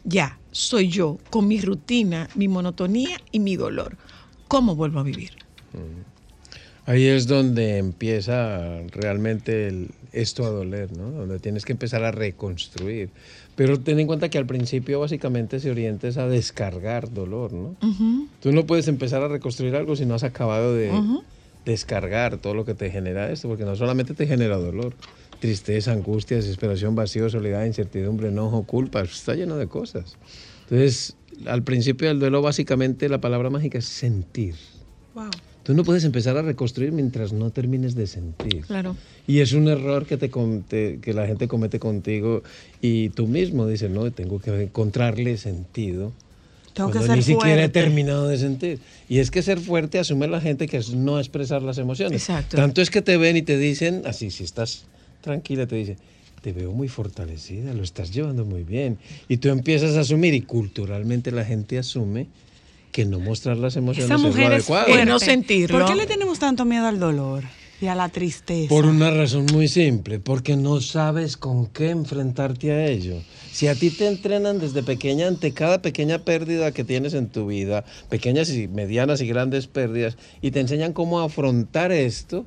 [0.04, 3.96] ya, soy yo, con mi rutina, mi monotonía y mi dolor.
[4.48, 5.32] ¿Cómo vuelvo a vivir?
[6.86, 11.10] Ahí es donde empieza realmente el- esto a doler, ¿no?
[11.10, 13.10] Donde tienes que empezar a reconstruir.
[13.58, 17.74] Pero ten en cuenta que al principio básicamente se orienta es a descargar dolor, ¿no?
[18.40, 20.92] Tú no puedes empezar a reconstruir algo si no has acabado de
[21.64, 24.94] descargar todo lo que te genera esto, porque no solamente te genera dolor,
[25.40, 30.16] tristeza, angustia, desesperación, vacío, soledad, incertidumbre, enojo, culpa, está lleno de cosas.
[30.70, 34.54] Entonces, al principio del duelo básicamente la palabra mágica es sentir.
[35.16, 35.30] Wow.
[35.68, 38.64] Tú no puedes empezar a reconstruir mientras no termines de sentir.
[38.64, 38.96] Claro.
[39.26, 42.42] Y es un error que, te, que la gente comete contigo
[42.80, 46.14] y tú mismo dices, no, tengo que encontrarle sentido.
[46.72, 48.78] Tengo que ser ni siquiera he terminado de sentir.
[49.10, 52.22] Y es que ser fuerte asume la gente que es no expresar las emociones.
[52.22, 52.56] Exacto.
[52.56, 54.86] Tanto es que te ven y te dicen, así, si estás
[55.20, 55.98] tranquila, te dicen,
[56.40, 58.96] te veo muy fortalecida, lo estás llevando muy bien.
[59.28, 62.26] Y tú empiezas a asumir, y culturalmente la gente asume
[62.92, 64.88] que no mostrar las emociones Esa es lo mujer es adecuado.
[64.88, 65.06] Y fuerte.
[65.10, 65.78] no sentirlo.
[65.78, 67.44] ¿Por qué le tenemos tanto miedo al dolor
[67.80, 68.68] y a la tristeza?
[68.68, 73.16] Por una razón muy simple, porque no sabes con qué enfrentarte a ello.
[73.52, 77.46] Si a ti te entrenan desde pequeña ante cada pequeña pérdida que tienes en tu
[77.46, 82.46] vida, pequeñas y medianas y grandes pérdidas, y te enseñan cómo afrontar esto,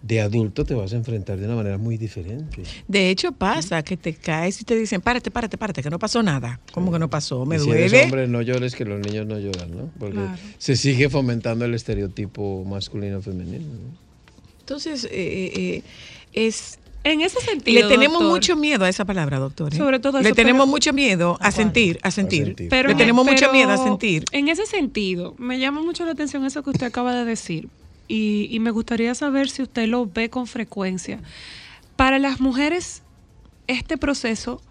[0.00, 2.62] de adulto te vas a enfrentar de una manera muy diferente.
[2.86, 6.22] De hecho, pasa que te caes y te dicen, párate, párate, párate, que no pasó
[6.22, 6.60] nada.
[6.72, 7.44] ¿Cómo que no pasó?
[7.44, 8.04] Me Y si eres duele.
[8.04, 9.90] hombre, no llores que los niños no lloran, ¿no?
[9.98, 10.38] Porque Claro.
[10.58, 13.64] se sigue fomentando el estereotipo masculino-femenino.
[13.64, 14.08] ¿no?
[14.60, 15.82] Entonces, eh, eh, eh,
[16.32, 17.80] es En ese sentido.
[17.80, 19.72] Le tenemos doctor, mucho miedo a esa palabra, doctor.
[19.72, 19.76] ¿eh?
[19.76, 22.44] Sobre todo Le eso, tenemos pero- mucho miedo a sentir, a sentir.
[22.46, 22.68] sentir.
[22.68, 24.24] Pero, Le tenemos mucho miedo a sentir.
[24.32, 27.68] En ese sentido, me llama mucho la atención eso que usted acaba de decir.
[28.08, 31.20] Y, y me gustaría saber si usted lo ve con frecuencia.
[31.96, 33.02] Para las mujeres,
[33.66, 34.62] este proceso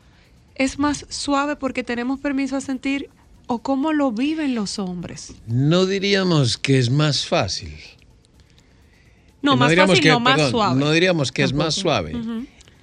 [0.56, 3.10] es más suave porque tenemos permiso a sentir
[3.46, 5.34] o cómo lo viven los hombres.
[5.46, 7.74] No diríamos que es más fácil.
[9.42, 10.80] No, más fácil, que- no, más perdón, suave.
[10.80, 12.14] No diríamos que es más suave.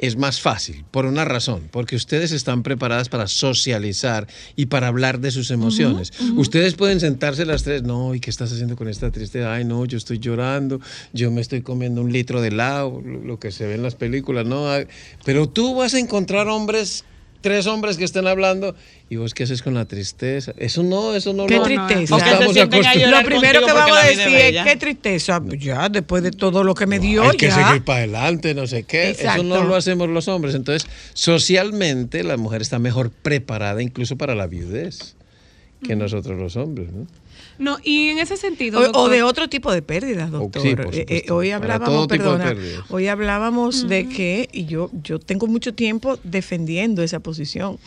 [0.04, 5.18] Es más fácil, por una razón, porque ustedes están preparadas para socializar y para hablar
[5.18, 6.12] de sus emociones.
[6.36, 9.54] Ustedes pueden sentarse las tres, no, ¿y qué estás haciendo con esta tristeza?
[9.54, 10.78] Ay, no, yo estoy llorando,
[11.14, 14.44] yo me estoy comiendo un litro de helado, lo, que se ve en las películas,
[14.44, 14.66] ¿no?
[15.24, 17.06] Pero tú vas a encontrar hombres,
[17.44, 18.74] tres hombres que estén hablando,
[19.10, 20.54] ¿y vos qué haces con la tristeza?
[20.56, 22.16] Eso no, eso no Qué lo tristeza.
[22.16, 25.42] no que Lo primero que vamos a decir es qué tristeza.
[25.58, 27.66] Ya, después de todo lo que me dio, Hay que ya.
[27.68, 29.10] seguir para adelante, no sé qué.
[29.10, 29.64] Eso no Exacto.
[29.64, 30.54] lo hacemos los hombres.
[30.54, 35.14] Entonces, socialmente, la mujer está mejor preparada incluso para la viudez
[35.86, 37.06] que nosotros los hombres, ¿no?
[37.58, 38.78] No, y en ese sentido.
[38.78, 40.62] O, o doctor, de otro tipo de pérdidas, doctor.
[40.62, 42.84] sí, por Eh, eh, hoy hablábamos, todo tipo de perdona, pérdidas.
[42.90, 47.78] hoy hablábamos de que, y yo, yo tengo mucho tiempo defendiendo esa posición,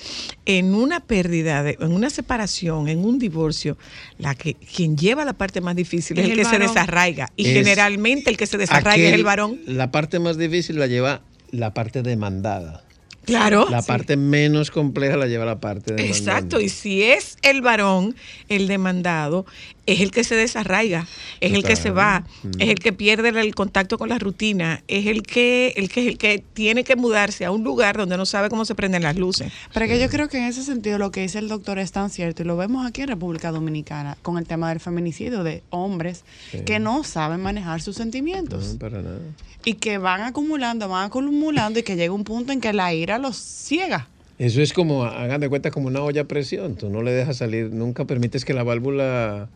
[0.45, 3.78] en una pérdida, de- en una separación, en un divorcio,
[4.18, 7.32] la que quien lleva la parte más difícil es, Es el el que se desarraiga.
[7.36, 9.59] Y Es generalmente el que se desarraiga es el varón.
[9.65, 12.84] La parte más difícil la lleva la parte demandada.
[13.28, 13.67] Claro.
[13.69, 16.17] La parte menos compleja la lleva la parte demandada.
[16.17, 18.15] Exacto, y si es el varón,
[18.47, 19.45] el demandado,
[19.88, 21.08] es el que se desarraiga,
[21.40, 22.26] es el que se va,
[22.60, 26.18] es el que pierde el contacto con la rutina, es el que, el que, el
[26.18, 29.52] que tiene que mudarse a un lugar donde no sabe cómo se prenden las luces.
[29.74, 32.10] Pero que yo creo que en ese sentido lo que dice el doctor es tan
[32.10, 36.24] cierto y lo vemos aquí en República Dominicana con el tema del feminicidio de hombres
[36.66, 39.20] que no saben manejar sus sentimientos No, para nada.
[39.64, 43.18] y que van acumulando, van acumulando y que llega un punto en que la ira
[43.18, 44.10] los ciega.
[44.38, 46.76] Eso es como, hagan de cuenta, como una olla a presión.
[46.76, 49.50] Tú no le dejas salir, nunca permites que la válvula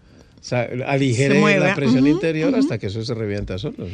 [0.85, 3.75] aligere la presión interior hasta que eso se revienta solo.
[3.79, 3.85] ¿no?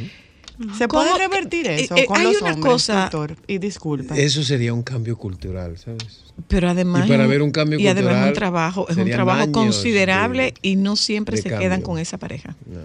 [0.78, 3.36] ¿Se puede revertir Eh, eso eh, con hay los una hombres, cosa- doctor?
[3.47, 4.18] Y disculpa.
[4.18, 6.24] Eso sería un cambio cultural, ¿sabes?
[6.47, 9.51] Pero además, Y para ver un cambio y además cultural un trabajo, es un trabajo
[9.51, 11.60] considerable de- y no siempre se cambio.
[11.68, 12.55] quedan con esa pareja.
[12.66, 12.80] No.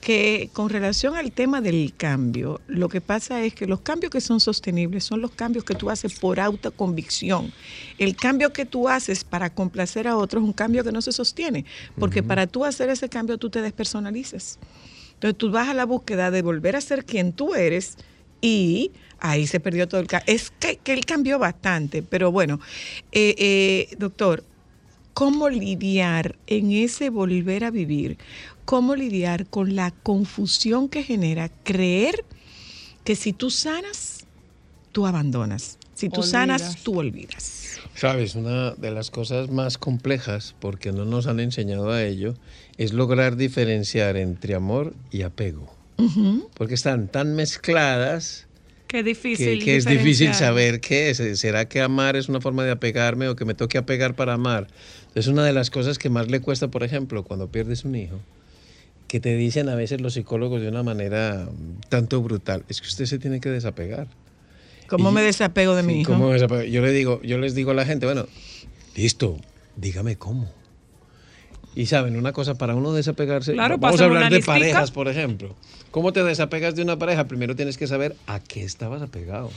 [0.00, 4.20] que con relación al tema del cambio, lo que pasa es que los cambios que
[4.20, 7.50] son sostenibles son los cambios que tú haces por autoconvicción.
[7.96, 11.10] El cambio que tú haces para complacer a otros es un cambio que no se
[11.10, 11.64] sostiene,
[11.98, 14.58] porque para tú hacer ese cambio tú te despersonalizas.
[15.14, 17.96] Entonces tú vas a la búsqueda de volver a ser quien tú eres
[18.40, 20.34] y ahí se perdió todo el cambio.
[20.34, 22.60] Es que, que él cambió bastante, pero bueno,
[23.12, 24.44] eh, eh, doctor,
[25.14, 28.18] cómo lidiar en ese volver a vivir,
[28.64, 32.24] cómo lidiar con la confusión que genera creer
[33.04, 34.26] que si tú sanas,
[34.92, 35.78] tú abandonas.
[35.94, 37.78] Si tú sanas, tú olvidas.
[37.94, 42.34] Sabes, una de las cosas más complejas, porque no nos han enseñado a ello,
[42.78, 45.72] es lograr diferenciar entre amor y apego.
[46.54, 48.46] Porque están tan mezcladas
[48.88, 49.64] Qué que, difícil.
[49.64, 51.18] que es difícil saber qué es.
[51.38, 54.66] ¿Será que amar es una forma de apegarme o que me toque apegar para amar?
[55.14, 58.18] Es una de las cosas que más le cuesta, por ejemplo, cuando pierdes un hijo,
[59.08, 61.48] que te dicen a veces los psicólogos de una manera
[61.88, 64.08] tanto brutal, es que usted se tiene que desapegar.
[64.88, 66.12] ¿Cómo Y- me desapego de mi Sí, hijo?
[66.12, 66.62] ¿cómo me desapego?
[66.64, 68.26] Yo le digo, yo les digo a la gente, bueno,
[68.96, 69.38] listo,
[69.76, 70.50] dígame cómo.
[71.76, 74.52] Y saben, una cosa para uno desapegarse, Claro, vamos a hablar de listica.
[74.52, 75.54] parejas, por ejemplo.
[75.90, 77.24] ¿Cómo te desapegas de una pareja?
[77.26, 79.50] Primero tienes que saber a qué estabas apegado.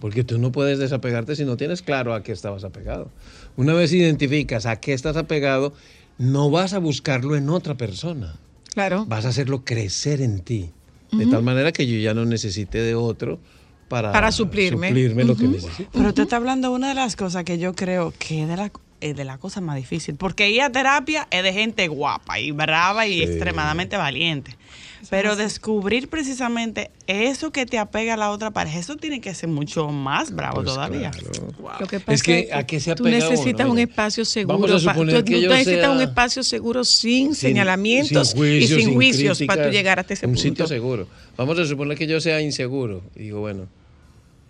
[0.00, 3.10] Porque tú no puedes desapegarte si no tienes claro a qué estabas apegado.
[3.56, 5.72] Una vez identificas a qué estás apegado,
[6.18, 8.36] no vas a buscarlo en otra persona.
[8.74, 9.04] Claro.
[9.06, 10.70] Vas a hacerlo crecer en ti.
[11.10, 13.38] De tal manera que yo ya no necesite de otro
[13.88, 14.90] para, Para suplirme.
[15.24, 15.90] lo que necesito.
[15.92, 18.72] Pero te está hablando de una de las cosas que yo creo que de la,
[19.02, 20.14] es de la cosa más difícil.
[20.16, 23.22] Porque ir a terapia es de gente guapa y brava y Sí.
[23.24, 24.56] extremadamente valiente.
[25.10, 29.48] Pero descubrir precisamente eso que te apega a la otra pareja, eso tiene que ser
[29.48, 31.10] mucho más bravo Pues todavía.
[31.10, 31.78] claro.
[31.80, 33.72] Lo que pasa Es que, ¿a qué se tú apega necesitas uno?
[33.72, 34.58] un espacio seguro.
[34.60, 37.34] vamos a pa- suponer tú, que tú yo necesitas sea- un espacio seguro sin, sin-
[37.34, 40.42] señalamientos sin juicios, y sin, sin juicios para tú llegar hasta ese un punto.
[40.42, 41.08] sitio seguro.
[41.36, 43.02] Vamos a suponer que yo sea inseguro.
[43.16, 43.66] Y digo, bueno,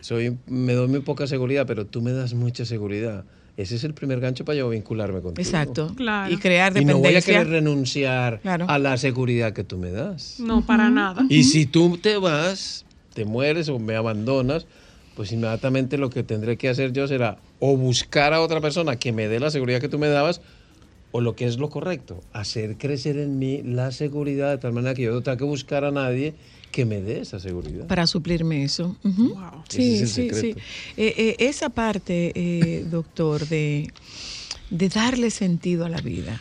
[0.01, 3.25] soy, me doy muy poca seguridad, pero tú me das mucha seguridad.
[3.57, 5.47] Ese es el primer gancho para yo vincularme contigo.
[5.47, 5.93] Exacto.
[5.95, 6.33] Claro.
[6.33, 7.33] Y crear Y no voy a dependencia.
[7.35, 8.67] querer renunciar Claro.
[8.69, 10.37] a la seguridad que tú me das.
[10.41, 11.25] No, para nada.
[11.29, 14.67] Y si tú te vas, te mueres o me abandonas,
[15.17, 19.13] pues inmediatamente lo que tendré que hacer yo será o buscar a otra persona que
[19.13, 20.41] me dé la seguridad que tú me dabas,
[21.15, 24.95] o lo que es lo correcto, hacer crecer en mí la seguridad de tal manera
[24.95, 26.33] que yo no tenga que buscar a nadie
[26.73, 27.87] que me dé esa seguridad.
[27.87, 28.97] para suplirme eso.
[29.05, 29.63] Wow.
[29.69, 30.55] Sí, es sí, sí.
[30.97, 33.93] Eh, eh, esa parte, eh, doctor, de,
[34.71, 36.41] de darle sentido a la vida.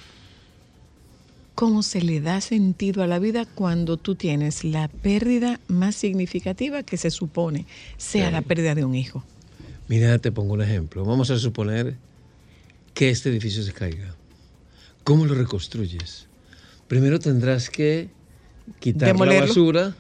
[1.53, 6.81] ¿Cómo se le da sentido a la vida cuando tú tienes la pérdida más significativa
[6.81, 7.65] que se supone
[7.97, 8.31] sea Sí.
[8.33, 9.23] la pérdida de un hijo?
[9.87, 11.03] Mira, te pongo un ejemplo.
[11.05, 11.97] Vamos a suponer
[12.93, 14.15] que este edificio se caiga.
[15.03, 16.27] ¿Cómo lo reconstruyes?
[16.87, 18.09] Primero tendrás que
[18.79, 19.41] quitar Demolerlo.
[19.41, 19.95] la basura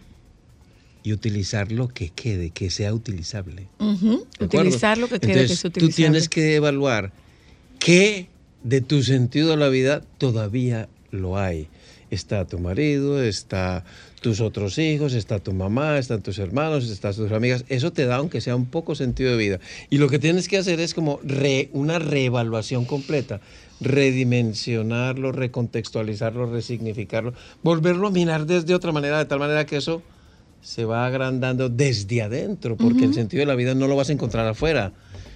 [1.03, 3.67] y utilizar lo que quede, que sea utilizable.
[4.39, 5.95] Utilizar lo que quede que Entonces, sea Tú utilizable.
[5.95, 7.11] tienes que evaluar
[7.79, 8.27] qué
[8.63, 11.67] de tu sentido de la vida todavía lo hay.
[12.11, 13.85] Está tu marido, está
[14.21, 17.63] tus otros hijos, está tu mamá, están tus hermanos, están tus amigas.
[17.69, 19.59] Eso te da, aunque sea un poco sentido de vida.
[19.89, 23.39] Y lo que tienes que hacer es como re- una reevaluación completa.
[23.79, 27.33] Redimensionarlo, recontextualizarlo, resignificarlo,
[27.63, 30.03] volverlo a mirar desde otra manera, de tal manera que eso
[30.61, 34.13] se va agrandando desde adentro, porque el sentido de la vida no lo vas a
[34.13, 34.93] encontrar afuera.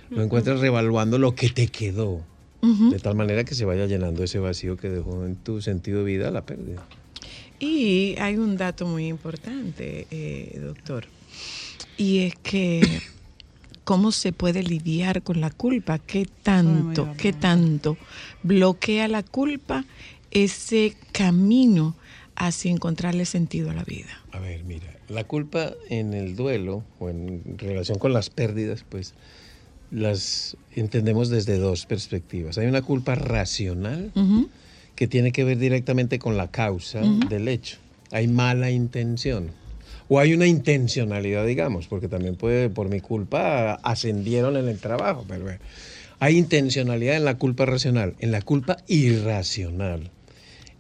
[0.09, 2.21] Lo encuentras revaluando lo que te quedó.
[2.61, 6.05] De tal manera que se vaya llenando ese vacío que dejó en tu sentido de
[6.05, 6.83] vida la pérdida.
[7.59, 11.05] Y hay un dato muy importante, eh, doctor,
[11.95, 12.81] y es que
[13.83, 17.97] cómo se puede lidiar con la culpa, qué tanto, qué tanto
[18.41, 19.85] bloquea la culpa
[20.31, 21.95] ese camino
[22.35, 24.21] hacia encontrarle sentido a la vida.
[24.31, 29.13] A ver, mira, la culpa en el duelo o en relación con las pérdidas, pues
[29.91, 32.57] las entendemos desde dos perspectivas.
[32.57, 34.11] Hay una culpa racional
[34.95, 37.77] que tiene que ver directamente con la causa del hecho.
[38.11, 39.51] Hay mala intención.
[40.07, 45.25] O hay una intencionalidad, digamos, porque también puede, por mi culpa, ascendieron en el trabajo.
[45.27, 45.59] Pero bueno,
[46.19, 50.11] hay intencionalidad en la culpa racional, en la culpa irracional.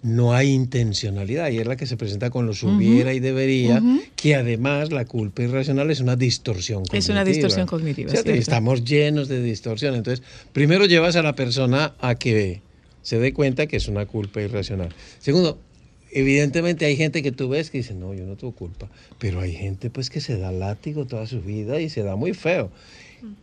[0.05, 3.81] No hay intencionalidad y es la que se presenta con los hubiera y debería,
[4.15, 6.99] que además la culpa irracional es una distorsión cognitiva.
[6.99, 8.13] Es una distorsión cognitiva.
[8.13, 9.95] Estamos llenos de distorsión.
[9.95, 12.61] Entonces, primero llevas a la persona a que
[13.01, 14.89] se dé cuenta que es una culpa irracional.
[15.17, 15.57] Segundo,
[16.11, 18.87] evidentemente hay gente que tú ves que dice, no, yo no tengo culpa,
[19.17, 22.35] pero hay gente pues que se da látigo toda su vida y se da muy
[22.35, 22.69] feo.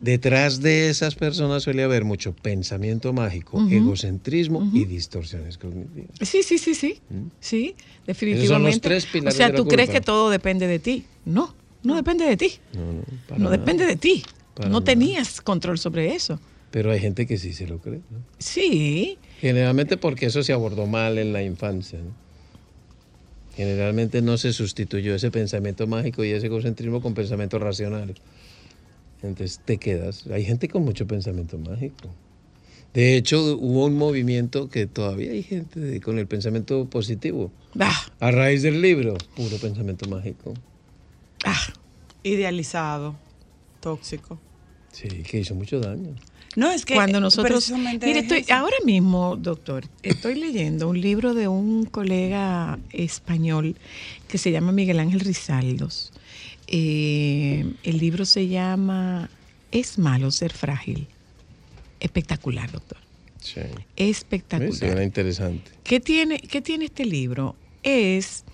[0.00, 6.10] Detrás de esas personas suele haber mucho pensamiento mágico, egocentrismo y distorsiones cognitivas.
[6.20, 6.98] Sí, sí, sí, sí,
[7.40, 7.74] sí,
[8.06, 8.44] definitivamente.
[8.44, 10.00] Esos son los tres o pilares sea, de la tú crees culpa.
[10.00, 11.04] que todo depende de ti.
[11.24, 12.54] No, no depende de ti.
[12.74, 13.56] No, no, para No nada.
[13.56, 14.22] depende de ti.
[14.54, 14.84] Para No nada.
[14.84, 16.38] tenías control sobre eso.
[16.70, 18.00] Pero hay gente que sí se lo cree.
[18.10, 18.18] ¿no?
[18.38, 21.98] Sí, Generalmente porque eso se abordó mal en la infancia.
[21.98, 22.12] ¿no?
[23.56, 28.14] Generalmente no se sustituyó ese pensamiento mágico y ese egocentrismo con pensamiento racional.
[29.22, 30.26] Entonces te quedas.
[30.28, 32.08] Hay gente con mucho pensamiento mágico.
[32.94, 37.50] De hecho, hubo un movimiento que todavía hay gente de- con el pensamiento positivo.
[37.80, 40.52] ah, A raíz del libro, puro pensamiento mágico.
[41.44, 41.58] ah,
[42.24, 43.14] Idealizado,
[43.80, 44.38] tóxico.
[44.92, 46.14] Sí, que hizo mucho daño.
[46.54, 51.00] No, es que cuando eh, nosotros mire es estoy ahora mismo doctor estoy leyendo un
[51.00, 53.74] libro de un colega español
[54.28, 56.11] que se llama Miguel Ángel Rizaldos
[56.74, 59.28] Eh, el libro se llama
[59.70, 61.06] es malo ser frágil
[62.00, 62.98] espectacular doctor
[63.42, 63.60] Sí.
[63.96, 65.70] espectacular Sí, Era interesante.
[65.84, 67.54] ¿Qué tiene, ¿Qué tiene este libro?
[67.82, 68.44] es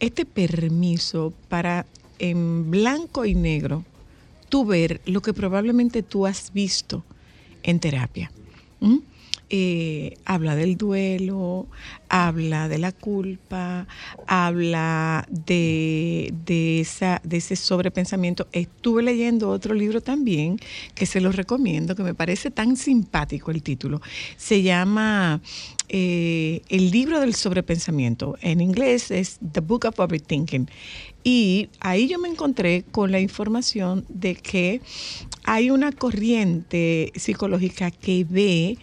[0.00, 1.86] este permiso para
[2.18, 3.84] en blanco y negro
[4.48, 7.04] tú ver lo que probablemente tú has visto
[7.62, 8.30] en terapia.
[8.80, 8.98] ¿m?
[9.56, 11.68] Eh, habla del duelo,
[12.08, 13.86] habla de la culpa,
[14.26, 18.48] habla de, de, esa, de ese sobrepensamiento.
[18.50, 20.58] Estuve leyendo otro libro también
[20.96, 24.02] que se los recomiendo, que me parece tan simpático el título.
[24.36, 25.40] Se llama
[25.88, 28.36] eh, El libro del sobrepensamiento.
[28.40, 30.68] En inglés es The Book of Overthinking.
[31.22, 34.80] Y ahí yo me encontré con la información de que
[35.44, 38.78] hay una corriente psicológica que ve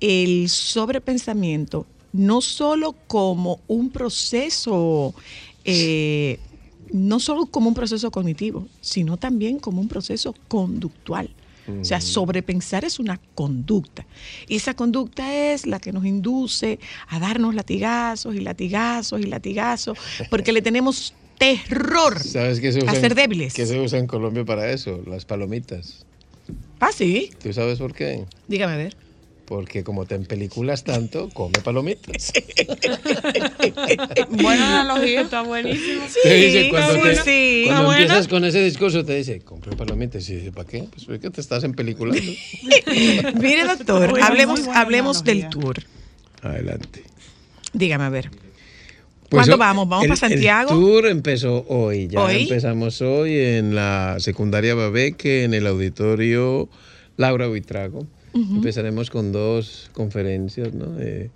[0.00, 5.14] el sobrepensamiento no solo como un proceso,
[5.64, 6.38] eh,
[6.92, 11.28] no solo como un proceso cognitivo, sino también como un proceso conductual.
[11.80, 14.06] O sea, sobrepensar es una conducta.
[14.46, 16.78] Y esa conducta es la que nos induce
[17.08, 19.98] a darnos latigazos y latigazos y latigazos,
[20.30, 23.52] porque le tenemos terror ¿Sabes qué se usa a en- ser débiles.
[23.52, 25.02] ¿Qué se usa en Colombia para eso?
[25.06, 26.06] Las palomitas.
[26.78, 27.30] Ah, sí.
[27.42, 28.24] ¿Tú sabes por qué?
[28.46, 28.96] Dígame a ver.
[29.46, 32.32] Porque como te empeliculas tanto, come palomitas.
[34.30, 36.02] Buena analogía, está buenísimo.
[36.22, 37.64] te dice cuando, sí, te- sí.
[37.66, 40.28] cuando empiezas con ese discurso, te dice, compre palomitas.
[40.30, 40.84] Y dice, ¿para qué?
[40.90, 42.20] Pues porque te estás empeliculando.
[43.40, 45.76] Mire, doctor, hablemos, hablemos del tour.
[46.42, 47.02] Adelante.
[47.72, 48.30] Dígame a ver.
[49.28, 49.88] Pues, ¿Cuándo vamos?
[49.88, 50.70] ¿Vamos el- para Santiago?
[50.72, 52.08] El tour empezó hoy.
[52.08, 52.42] Ya ¿Hoy?
[52.42, 56.68] empezamos hoy en la secundaria Babeque, en el auditorio
[57.16, 58.06] Laura Buitrago.
[58.56, 60.98] Empezaremos con dos conferencias, ¿no?
[61.00, 61.30] Eh,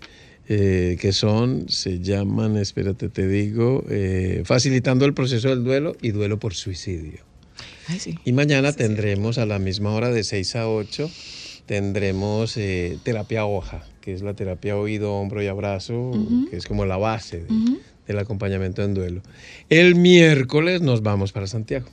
[0.48, 6.10] eh, que son, se llaman, espérate, te digo, eh, facilitando el proceso del duelo y
[6.10, 7.20] duelo por suicidio.
[7.88, 8.18] Ay, sí.
[8.24, 11.08] Y mañana tendremos a la misma hora de 6 a 8,
[11.66, 16.10] tendremos eh, terapia hoja, que es la terapia oído, hombro y abrazo,
[16.50, 17.78] que es como la base de-
[18.08, 19.22] del acompañamiento en duelo.
[19.68, 21.86] El miércoles nos vamos para Santiago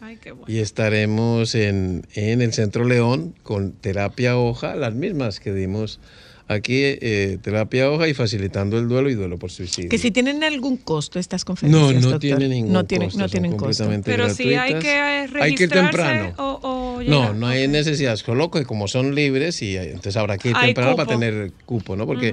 [0.00, 0.46] Ay, qué bueno.
[0.48, 6.00] y estaremos en, en el Centro León con terapia hoja, las mismas que dimos
[6.48, 9.88] aquí, eh, terapia hoja y facilitando el duelo y duelo por suicidio.
[9.88, 11.94] Que si tienen algún costo estas no, conferencias.
[11.94, 12.18] no doctor.
[12.20, 13.88] tiene ningún no tienen, costo, no tienen costo.
[14.04, 14.82] Pero sí hay gratuitas.
[14.82, 16.34] que eh, Hay registrarse que ir temprano.
[16.38, 16.60] o,
[16.96, 17.70] o No, no hay Ok.
[17.70, 18.16] necesidad.
[18.16, 21.52] Solo que como son libres y eh, entonces habrá que ir Hay temprano para tener
[21.66, 22.04] cupo, ¿no?
[22.06, 22.32] Porque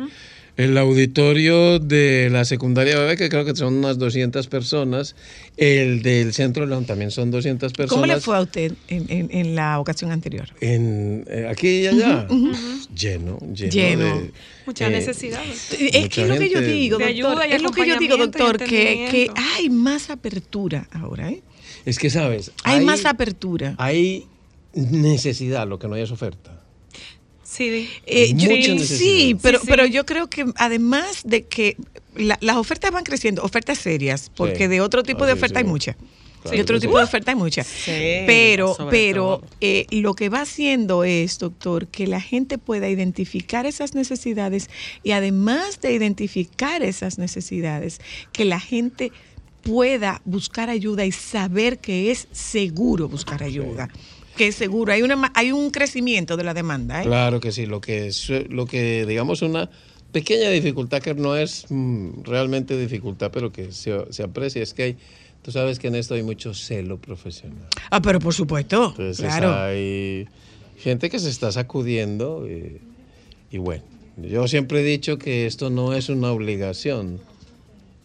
[0.57, 5.15] el auditorio de la secundaria bebé, que creo que son unas 200 personas,
[5.55, 7.89] el del Centro de León también son 200 personas.
[7.91, 10.49] ¿Cómo le fue a usted en, en- en la ocasión anterior?
[10.59, 12.27] En, eh, aquí y allá,
[12.95, 13.69] lleno, lleno.
[13.71, 14.05] Lleno.
[14.21, 14.31] de,
[14.65, 15.71] Muchas eh, necesidades.
[15.73, 17.43] Es Mucha que es lo que yo digo, doctor.
[17.49, 21.43] es lo que yo digo, doctor, que, hay más apertura ahora, ¿eh?
[21.85, 22.51] Es que, ¿sabes?
[22.63, 23.75] Hay, más apertura.
[23.77, 24.25] Hay
[24.73, 26.56] necesidad, lo que no hay es oferta.
[27.49, 28.49] Sí, Eh, yo-
[28.85, 29.71] sí, pero, Sí, sí.
[29.71, 31.77] pero yo creo que además de que
[32.15, 34.67] la- las ofertas van creciendo, ofertas serias, porque Sí.
[34.67, 35.65] de otro tipo de Ah, sí, oferta sí.
[35.65, 35.95] hay muchas.
[36.41, 37.65] Claro de otro tipo de oferta hay muchas.
[37.67, 37.91] Sí,
[38.27, 43.95] pero pero eh, lo que va haciendo es, doctor, que la gente pueda identificar esas
[43.95, 44.69] necesidades
[45.03, 47.99] y además de identificar esas necesidades,
[48.33, 49.11] que la gente
[49.63, 53.89] pueda buscar ayuda y saber que es seguro buscar ayuda.
[54.37, 54.93] Que es seguro.
[54.93, 57.01] Hay, una, hay un crecimiento de la demanda.
[57.01, 57.05] ¿eh?
[57.05, 59.69] Claro que sí, lo que es, lo que digamos una
[60.11, 64.83] pequeña dificultad que no es mm, realmente dificultad, pero que se, se aprecia es que
[64.83, 64.97] hay,
[65.41, 67.67] tú sabes que en esto hay mucho celo profesional.
[67.89, 68.89] Ah, pero por supuesto.
[68.97, 69.53] Entonces claro.
[69.53, 70.27] hay
[70.77, 72.79] gente que se está sacudiendo eh,
[73.51, 73.83] y bueno,
[74.17, 77.19] yo siempre he dicho que esto no es una obligación,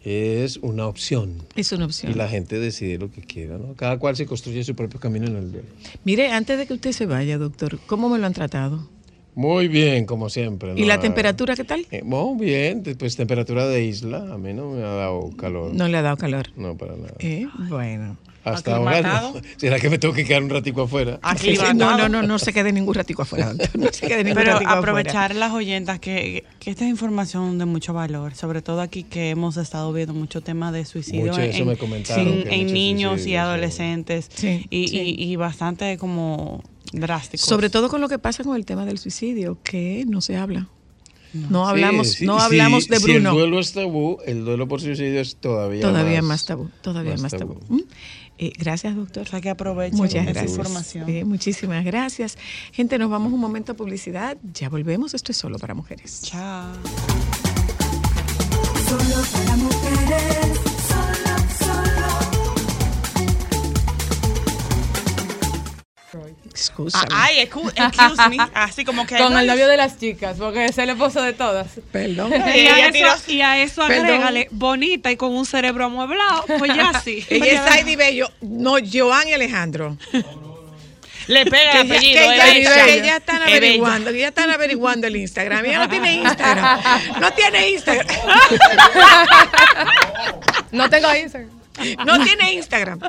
[0.05, 1.43] es una opción.
[1.57, 2.13] Es una opción.
[2.13, 3.75] Y la gente decide lo que quiera, ¿no?
[3.75, 5.69] Cada cual se construye su propio camino en el duelo.
[6.05, 8.89] Mire, antes de que usted se vaya, doctor, ¿cómo me lo han tratado?
[9.35, 10.75] Muy bien, como siempre.
[10.77, 11.87] ¿Y la temperatura qué tal?
[11.91, 15.75] eh, muy bien, pues temperatura de isla, a mí no me ha dado calor.
[15.75, 16.49] No le ha dado calor.
[16.57, 17.15] No, para nada.
[17.19, 17.47] ¿Eh?
[17.69, 18.19] Bueno.
[18.45, 19.33] Hasta ahora.
[19.57, 21.19] ¿Será que me tengo que quedar un ratico afuera?
[21.23, 23.53] Aquí No, no, no, no se quede ningún ratico afuera.
[23.79, 24.79] No se quede ningún Pero ratico afuera.
[24.79, 29.31] aprovechar las oyentas que, que esta es información de mucho valor, sobre todo aquí que
[29.31, 32.61] hemos estado viendo mucho tema de suicidio Mucho, eso en, me comentaron, en- que en
[32.63, 34.99] mucho niños y adolescentes Sí, y, sí.
[35.19, 36.63] y- y bastante como
[36.93, 37.45] drástico.
[37.45, 40.69] Sobre todo con lo que pasa con el tema del suicidio, que no se habla.
[41.33, 43.31] No hablamos, sí, no sí, hablamos de Si Bruno.
[43.31, 47.23] el duelo es tabú, el duelo por suicidio es todavía, todavía más, tabú, todavía más,
[47.23, 47.55] más tabú.
[47.55, 47.75] tabú.
[47.77, 47.81] ¿Mm?
[48.43, 49.23] Eh, gracias, doctor.
[49.23, 50.51] O sea que aprovechen Muchas esa gracias.
[50.59, 51.09] información.
[51.09, 52.37] Eh, muchísimas gracias.
[52.73, 54.37] Gente, nos vamos un momento a publicidad.
[54.53, 55.15] Ya volvemos.
[55.15, 56.23] Esto es solo para mujeres.
[56.25, 56.73] Chao.
[58.89, 60.42] Solo para mujeres,
[66.53, 67.07] Excúsame.
[67.11, 68.37] Ah, Ay, excu- excuse me.
[68.55, 69.17] Así como que.
[69.19, 71.67] Con no, el novio de las chicas, porque es el esposo de todas.
[71.91, 72.31] Perdón.
[72.55, 74.05] Y a, eso, y a eso Perdón.
[74.07, 77.25] agrégale bonita y con un cerebro amueblado, pues ya sí.
[77.31, 79.97] Ella es Saidi Bello, no, Joan y Alejandro.
[81.29, 82.21] Le pega Que el ya, apellido.
[82.21, 85.65] que es ya- que ya están averiguando, que ya están averiguando el Instagram.
[85.65, 86.81] Ella no tiene Instagram.
[87.21, 88.07] No tiene Instagram.
[90.73, 91.62] No tengo Instagram.
[92.07, 93.01] No tiene Instagram.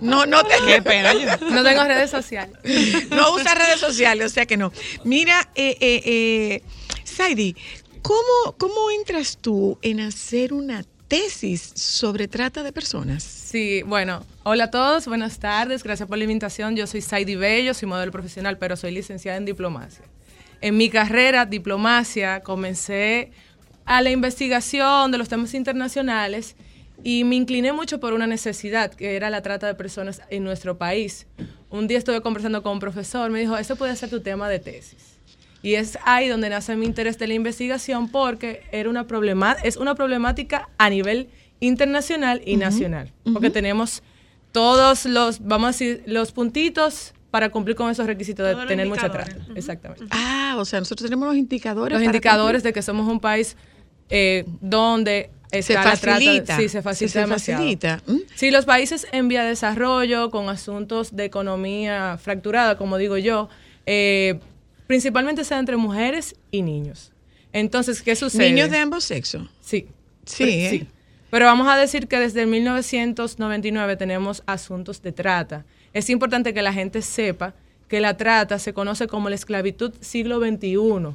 [0.00, 1.12] No, no te- Qué pena.
[1.14, 2.56] yo- No tengo redes sociales.
[3.10, 4.72] no usa redes sociales, o sea que no.
[5.04, 6.62] Mira, eh, eh, eh,
[7.04, 7.56] Saidi,
[8.02, 13.22] ¿cómo, ¿cómo entras tú en hacer una tesis sobre trata de personas?
[13.22, 16.74] Sí, bueno, hola a todos, buenas tardes, gracias por la invitación.
[16.76, 20.04] Yo soy Saidi Bello, soy modelo profesional, pero soy licenciada en diplomacia.
[20.60, 23.30] En mi carrera, diplomacia, comencé
[23.84, 26.54] a la investigación de los temas internacionales
[27.02, 30.78] y me incliné mucho por una necesidad, que era la trata de personas en nuestro
[30.78, 31.26] país.
[31.70, 34.58] Un día estuve conversando con un profesor, me dijo, eso puede ser tu tema de
[34.58, 35.18] tesis.
[35.62, 39.76] Y es ahí donde nace mi interés de la investigación porque era una problema, es
[39.76, 41.28] una problemática a nivel
[41.60, 43.12] internacional y nacional.
[43.32, 44.02] Porque tenemos
[44.50, 48.86] todos los, vamos a decir, los puntitos para cumplir con esos requisitos de Todos tener
[48.86, 49.34] mucha trata.
[49.54, 50.04] Exactamente.
[50.10, 51.96] Ah, o sea, nosotros tenemos los indicadores.
[51.98, 53.56] Los indicadores de que somos un país
[54.10, 55.30] eh, donde.
[55.60, 55.96] Se la trata.
[56.14, 56.56] facilita.
[56.56, 58.02] Sí, se facilita Se facilita.
[58.06, 58.16] ¿Mm?
[58.34, 63.50] Sí, los países en vía de desarrollo, con asuntos de economía fracturada, como digo yo,
[63.84, 64.38] eh,
[64.86, 67.12] principalmente se da entre mujeres y niños.
[67.52, 68.48] Entonces, ¿qué sucede?
[68.50, 69.42] Niños de ambos sexos.
[69.60, 69.88] Sí.
[70.24, 70.86] Sí, Pero- ¿eh?
[71.30, 75.64] Pero vamos a decir que desde 1999 tenemos asuntos de trata.
[75.92, 77.54] Es importante que la gente sepa
[77.88, 81.14] que la trata se conoce como la esclavitud siglo XXI.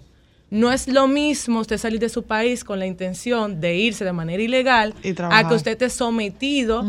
[0.49, 4.13] No es lo mismo usted salir de su país con la intención de irse de
[4.13, 4.93] manera ilegal
[5.29, 6.85] a que usted esté sometido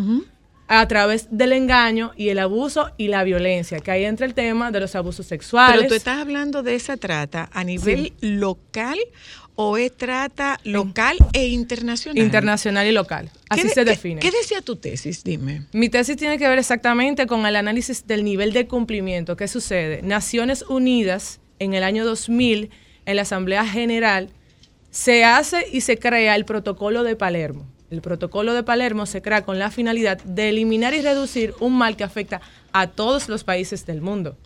[0.69, 4.71] a través del engaño y el abuso y la violencia, que ahí entra el tema
[4.71, 5.77] de los abusos sexuales.
[5.79, 8.99] Pero tú estás hablando de esa trata a nivel local
[9.57, 12.23] o es trata local e internacional.
[12.23, 13.29] internacional y local.
[13.33, 14.21] ¿Qué Así de- se qué- define.
[14.21, 15.25] ¿Qué decía tu tesis?
[15.25, 15.63] Dime.
[15.73, 19.35] Mi tesis tiene que ver exactamente con el análisis del nivel de cumplimiento.
[19.37, 20.03] ¿Qué sucede?
[20.03, 22.71] Naciones Unidas, en el año 2000,
[23.09, 24.29] en la Asamblea General,
[24.91, 27.67] se hace y se crea el Protocolo de Palermo.
[27.91, 31.97] El Protocolo de Palermo se crea con la finalidad de eliminar y reducir un mal
[31.97, 34.37] que afecta a todos los países del mundo.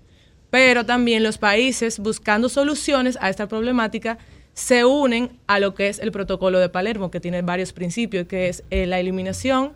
[0.48, 4.18] Pero también los países, buscando soluciones a esta problemática,
[4.54, 8.48] se unen a lo que es el Protocolo de Palermo, que tiene varios principios, que
[8.48, 9.72] es eh, la eliminación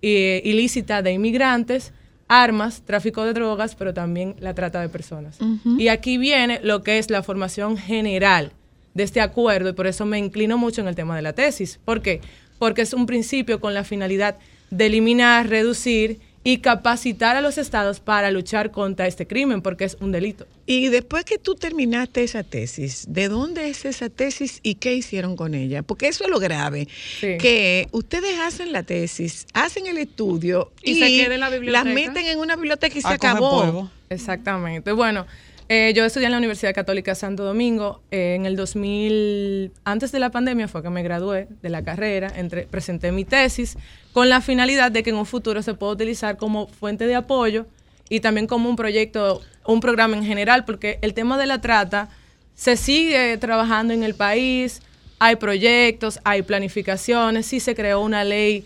[0.00, 1.92] eh, ilícita de inmigrantes,
[2.30, 5.38] armas, tráfico de drogas, pero también la trata de personas.
[5.76, 8.52] Y aquí viene lo que es la formación general
[8.94, 11.80] de este acuerdo, y por eso me inclino mucho en el tema de la tesis.
[11.84, 12.20] ¿Por qué?
[12.60, 14.38] Porque es un principio con la finalidad
[14.70, 19.98] de eliminar, reducir y capacitar a los estados para luchar contra este crimen, porque es
[20.00, 20.46] un delito.
[20.64, 25.36] Y después que tú terminaste esa tesis, ¿de dónde es esa tesis y qué hicieron
[25.36, 25.82] con ella?
[25.82, 26.88] Porque eso es lo grave,
[27.20, 27.36] Sí.
[27.38, 31.84] que ustedes hacen la tesis, hacen el estudio Y y, se queda en la biblioteca.
[31.84, 33.50] las meten en una biblioteca y se acabó.
[33.62, 33.90] polvo.
[34.08, 34.92] Exactamente.
[34.92, 35.26] Bueno,
[35.72, 38.02] eh, yo estudié en la Universidad Católica Santo Domingo.
[38.10, 42.32] eh, en el 2000, antes de la pandemia fue que me gradué de la carrera,
[42.72, 43.78] presenté mi tesis
[44.12, 47.66] con la finalidad de que en un futuro se pueda utilizar como fuente de apoyo
[48.08, 52.08] y también como un proyecto, un programa en general, porque el tema de la trata
[52.56, 54.82] se sigue trabajando en el país,
[55.20, 58.64] hay proyectos, hay planificaciones, sí se creó una ley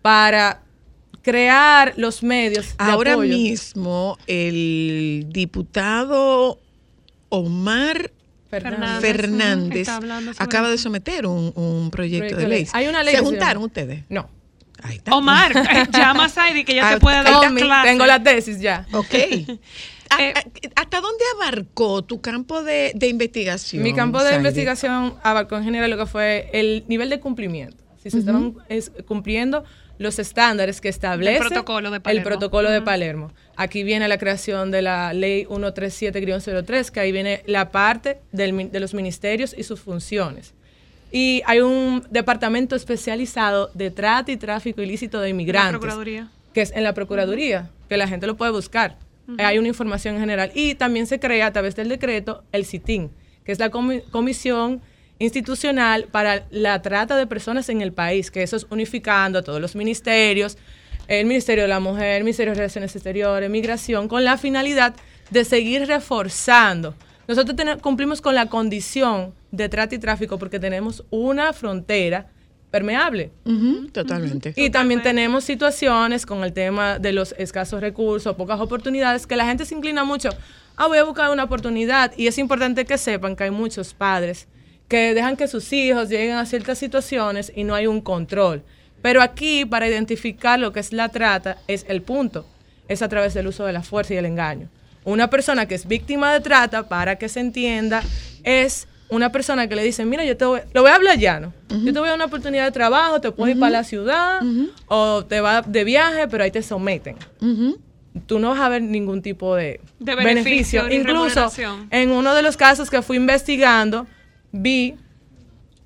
[0.00, 0.62] para
[1.22, 3.34] crear los medios de Ahora apoyo.
[3.36, 6.60] mismo el diputado
[7.28, 8.10] Omar
[8.50, 9.88] Fernández.
[10.38, 12.66] Acaba de someter un, un proyecto Proyecto de ley.
[12.72, 14.04] Hay una ley ¿Se juntaron ustedes?
[14.08, 14.28] No.
[14.82, 15.14] Ahí está.
[15.16, 17.88] Omar, eh, llama a Saidi que Ah, te puede dar clase.
[17.88, 18.86] tengo la tesis ya.
[18.92, 19.14] Ok.
[19.14, 19.58] ¿A-
[20.22, 23.82] Eh, a- ¿Hasta dónde abarcó tu campo de, de investigación?
[23.82, 24.36] Mi campo de Saidi?
[24.38, 27.84] investigación abarcó en general lo que fue el nivel de cumplimiento.
[28.02, 29.64] Si se estaban es- cumpliendo
[29.98, 32.24] los estándares que establece protocolo de el Palermo.
[32.24, 33.32] protocolo de Palermo.
[33.56, 38.80] Aquí viene la creación de la ley 137-03, que ahí viene la parte del de
[38.80, 40.54] los ministerios y sus funciones.
[41.10, 45.72] Y hay un departamento especializado de trata y tráfico ilícito de inmigrantes.
[45.78, 46.28] Procuraduría.
[46.52, 48.96] que es en la Procuraduría, que la gente lo puede buscar.
[49.38, 50.50] Hay una información en general.
[50.54, 53.10] Y también se crea a través del decreto el CITIN,
[53.44, 54.80] que es la comi- Comisión
[55.18, 59.60] Institucional para la Trata de Personas en el país, que eso es unificando a todos
[59.60, 60.56] los ministerios,
[61.08, 64.94] el Ministerio de la Mujer, el Ministerio de Relaciones Exteriores, Migración, con la finalidad
[65.30, 66.94] de seguir reforzando.
[67.26, 72.28] Nosotros cumplimos con la condición de trata y tráfico porque tenemos una frontera
[72.70, 73.30] permeable.
[73.44, 74.52] Ujú, Totalmente.
[74.56, 79.46] Y también tenemos situaciones con el tema de los escasos recursos, pocas oportunidades, que la
[79.46, 80.30] gente se inclina mucho.
[80.76, 82.12] Ah, voy a buscar una oportunidad.
[82.16, 84.46] Y es importante que sepan que hay muchos padres
[84.88, 88.62] que dejan que sus hijos lleguen a ciertas situaciones y no hay un control.
[89.02, 92.46] Pero aquí, para identificar lo que es la trata, es el punto.
[92.88, 94.68] Es a través del uso de la fuerza y el engaño.
[95.04, 98.02] Una persona que es víctima de trata, para que se entienda,
[98.42, 101.52] es una persona que le dice, mira, yo te voy, lo voy a hablar llano.
[101.68, 104.42] Yo te voy a dar una oportunidad de trabajo, te puedes ir para la ciudad
[104.86, 107.16] o te vas de viaje, pero ahí te someten.
[108.26, 111.50] Tú no vas a ver ningún tipo de, De beneficio, Incluso
[111.90, 114.06] en uno de los casos que fui investigando,
[114.52, 114.96] vi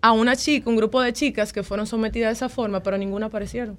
[0.00, 3.26] a una chica, un grupo de chicas que fueron sometidas de esa forma, pero ninguna
[3.26, 3.78] aparecieron.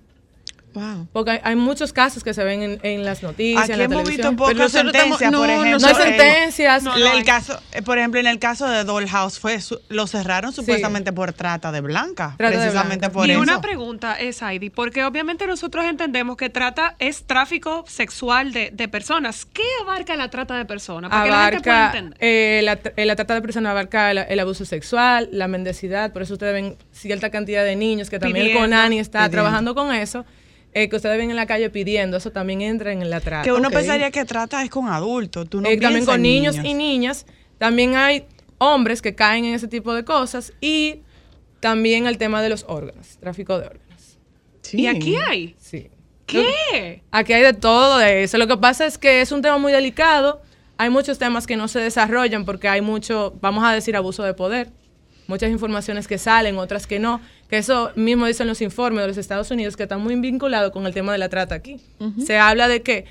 [0.73, 1.07] Wow.
[1.13, 3.83] Porque hay, hay muchos casos que se ven en, en las noticias, Aquí en la
[3.85, 4.35] hemos visto televisión.
[4.35, 5.79] pocas nosotros estamos- sentencias, por no, ejemplo.
[5.79, 6.83] No hay sentencias.
[6.83, 7.23] no, El- no el hay.
[7.23, 11.33] caso, eh, por ejemplo, en el caso de Dollhouse fue su- lo cerraron supuestamente por
[11.33, 13.13] trata de blanca, Trata de precisamente blanca.
[13.13, 13.41] por y eso.
[13.41, 18.87] una pregunta es, Heidi, porque obviamente nosotros entendemos que trata es tráfico sexual de, de
[18.87, 19.45] personas.
[19.45, 21.09] ¿Qué abarca la trata de personas?
[21.11, 22.17] Para que la gente pueda abarca entender.
[22.21, 26.21] eh, la, eh, la trata de personas abarca el, el abuso sexual, la mendicidad, por
[26.23, 29.31] eso ustedes ven cierta cantidad de niños que también el Pidiendo, CONANI está pidiendo.
[29.35, 30.25] trabajando con eso,
[30.73, 33.43] eh, que ustedes ven en la calle pidiendo, eso también entra en la trata.
[33.43, 36.57] que uno pensaría que trata es con adultos, tú no Eh, también con en niños,
[36.63, 37.25] y niñas,
[37.57, 38.25] también hay
[38.57, 41.01] hombres que caen en ese tipo de cosas y
[41.59, 44.17] también el tema de los órganos, tráfico de órganos.
[44.61, 44.81] Sí.
[44.81, 45.55] Y aquí hay.
[45.59, 45.89] Sí.
[46.25, 47.03] ¿Qué?
[47.11, 48.37] Aquí hay de todo de eso.
[48.37, 50.41] Lo que pasa es que es un tema muy delicado.
[50.77, 54.33] Hay muchos temas que no se desarrollan porque hay mucho, vamos a decir, abuso de
[54.33, 54.71] poder.
[55.27, 57.21] Muchas informaciones que salen, otras que no.
[57.49, 60.85] Que eso mismo dicen los informes de los Estados Unidos que están muy vinculados con
[60.85, 61.79] el tema de la trata aquí.
[62.25, 63.05] Se habla de que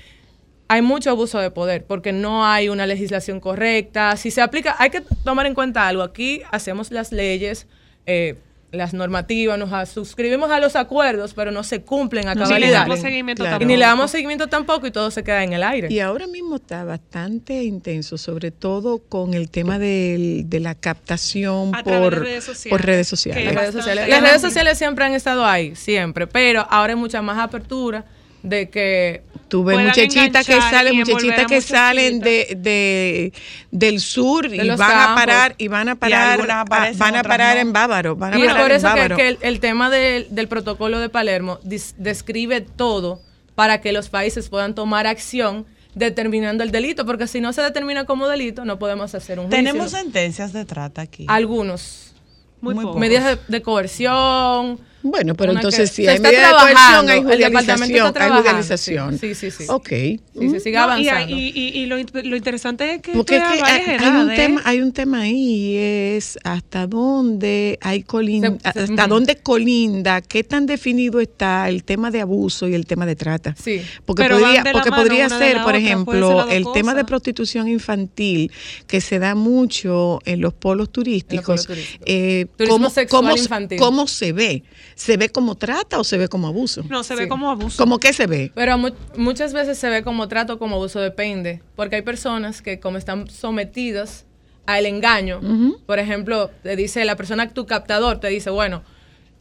[0.67, 4.17] hay mucho abuso de poder porque no hay una legislación correcta.
[4.17, 6.03] Si se aplica, hay que tomar en cuenta algo.
[6.03, 7.67] Aquí hacemos las leyes,
[8.05, 8.35] eh,
[8.73, 12.47] las normativas, nos suscribimos a los acuerdos, pero no se cumplen a No, ni le
[12.55, 12.79] cabalidad.
[12.81, 13.63] damos seguimiento Claro.
[13.63, 14.07] Y ni le damos tampoco.
[14.11, 15.87] seguimiento tampoco y todo se queda en el aire.
[15.91, 21.75] Y ahora mismo está bastante intenso, sobre todo con el tema del- de la captación
[21.75, 22.69] A través de por redes sociales.
[22.79, 23.55] por redes sociales.
[23.55, 27.37] redes sociales, las redes sociales siempre han estado ahí, siempre, pero ahora hay mucha más
[27.37, 28.05] apertura
[28.43, 33.33] de que Tú ves muchachitas que salen, muchachitas que salen de, de-
[33.71, 35.15] del sur De y van a campos.
[35.15, 37.61] parar y van a parar algunas a- aparecen, van a parar no.
[37.61, 40.27] en Bávaro, van a y es por en eso que, que el, el tema del,
[40.29, 43.21] del protocolo de Palermo dis- describe todo
[43.55, 45.65] para que los países puedan tomar acción
[45.95, 49.63] determinando el delito, porque si no se determina como delito, no podemos hacer un juicio.
[49.63, 51.25] Tenemos sentencias de trata aquí.
[51.29, 52.13] algunos
[52.61, 54.79] Muy, medidas de, de coerción.
[55.03, 59.19] Bueno, pero una entonces que si hay medida de coerción, hay judicialización, hay judicialización.
[59.19, 59.65] sí, sí, sí.
[59.67, 59.87] Ok.
[59.89, 61.35] Sí, se sigue No, y, avanzando.
[61.37, 64.61] y- y- y lo, lo interesante es que Porque es que hay, hay un tema,
[64.65, 65.33] hay un tema ahí
[65.73, 69.07] y es hasta dónde hay colin- Se- se- hasta ujú.
[69.13, 73.55] dónde colinda, qué tan definido está el tema de abuso y el tema de trata.
[73.61, 73.81] Sí.
[74.05, 77.67] Porque Pero podría, porque mano podría ser, por otra, ejemplo, ser el tema de prostitución
[77.67, 78.51] infantil
[78.87, 81.45] que se da mucho en los polos turísticos.
[81.45, 82.05] polos turísticos.
[82.07, 83.77] eh, Turismo ¿cómo, sexual cómo- infantil.
[83.79, 84.63] cómo se ve?
[84.95, 86.83] ¿Se ve como trata o se ve como abuso?
[86.89, 87.77] No, se ve como abuso.
[87.81, 88.51] ¿Cómo que se ve?
[88.55, 91.61] Pero mu- muchas veces se ve como trato, como abuso, depende.
[91.75, 94.25] Porque hay personas que como están sometidas
[94.65, 95.41] al engaño,
[95.85, 98.81] por ejemplo, te dice la persona, tu captador, te dice, bueno,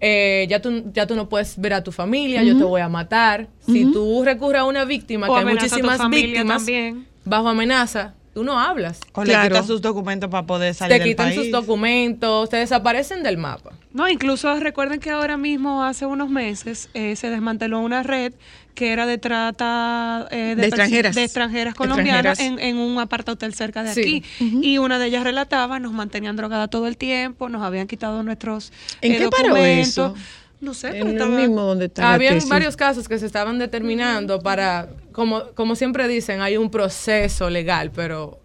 [0.00, 2.88] eh, ya, tú, ya tú no puedes ver a tu familia, yo te voy a
[2.88, 3.48] matar.
[3.64, 7.06] Si tú recurres a una víctima, O que hay amenaza a tu muchísimas víctimas, también.
[7.24, 8.98] bajo amenaza, tú no hablas.
[9.12, 9.42] o claro.
[9.44, 11.38] le quitas sus documentos para poder salir Te del quitan país.
[11.38, 13.70] sus documentos, te desaparecen del mapa.
[13.94, 18.32] No, incluso recuerden que ahora mismo, hace unos meses, eh, se desmanteló una red
[18.74, 21.14] que era de trata eh, De extranjeras.
[21.14, 22.62] de extranjeras colombianas Extranjeras.
[22.62, 24.00] En, en un aparta hotel cerca de Sí.
[24.00, 24.24] aquí.
[24.62, 28.72] Y una de ellas relataba, nos mantenían drogadas todo el tiempo, nos habían quitado nuestros
[29.02, 29.88] ¿En eh, qué paró documentos.
[29.88, 30.14] eso?
[30.62, 32.48] No sé, pero En estaba- mismo donde está la Habían tesis.
[32.48, 37.90] varios casos que se estaban determinando para, como, como siempre dicen, hay un proceso legal,
[37.94, 38.38] pero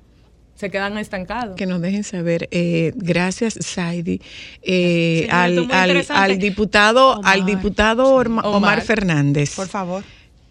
[0.58, 1.56] se quedan estancados.
[1.56, 2.50] que nos dejen saber.
[2.52, 4.20] Eh, gracias, Saidi,
[4.64, 5.68] eh, Sí, al,
[6.10, 7.34] al, diputado, Omar.
[7.34, 8.82] al diputado Omar, Omar.
[8.82, 9.56] Fernández.
[9.56, 10.04] Por favor.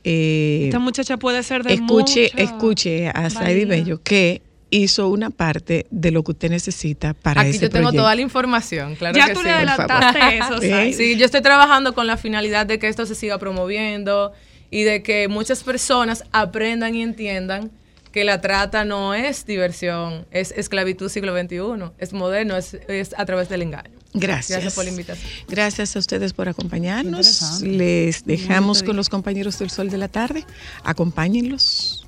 [0.05, 3.65] Eh, Esta muchacha puede ser de escuche, mucha escuche a Saidi.
[3.65, 7.85] Bello que hizo una parte de lo que usted necesita para Aquí ese yo tengo
[7.89, 8.03] proyecto.
[8.03, 9.47] toda la información, claro Ya que tú sí.
[9.47, 10.70] le adelantaste eso, Sí.
[10.70, 10.93] Sai.
[10.93, 14.33] Sí, yo estoy trabajando con la finalidad de que esto se siga promoviendo
[14.70, 17.70] y de que muchas personas aprendan y entiendan
[18.16, 23.26] que la trata no es diversión, es esclavitud siglo XXI, es moderno, es, es a
[23.26, 23.90] través del engaño.
[24.14, 24.56] Gracias.
[24.56, 25.30] Gracias por la invitación.
[25.47, 27.60] Gracias a ustedes por acompañarnos.
[27.60, 30.47] Les dejamos con los compañeros del Sol de la Tarde.
[30.82, 32.06] Acompáñenlos.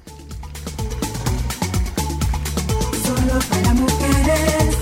[3.05, 4.77] Solo para mujeres.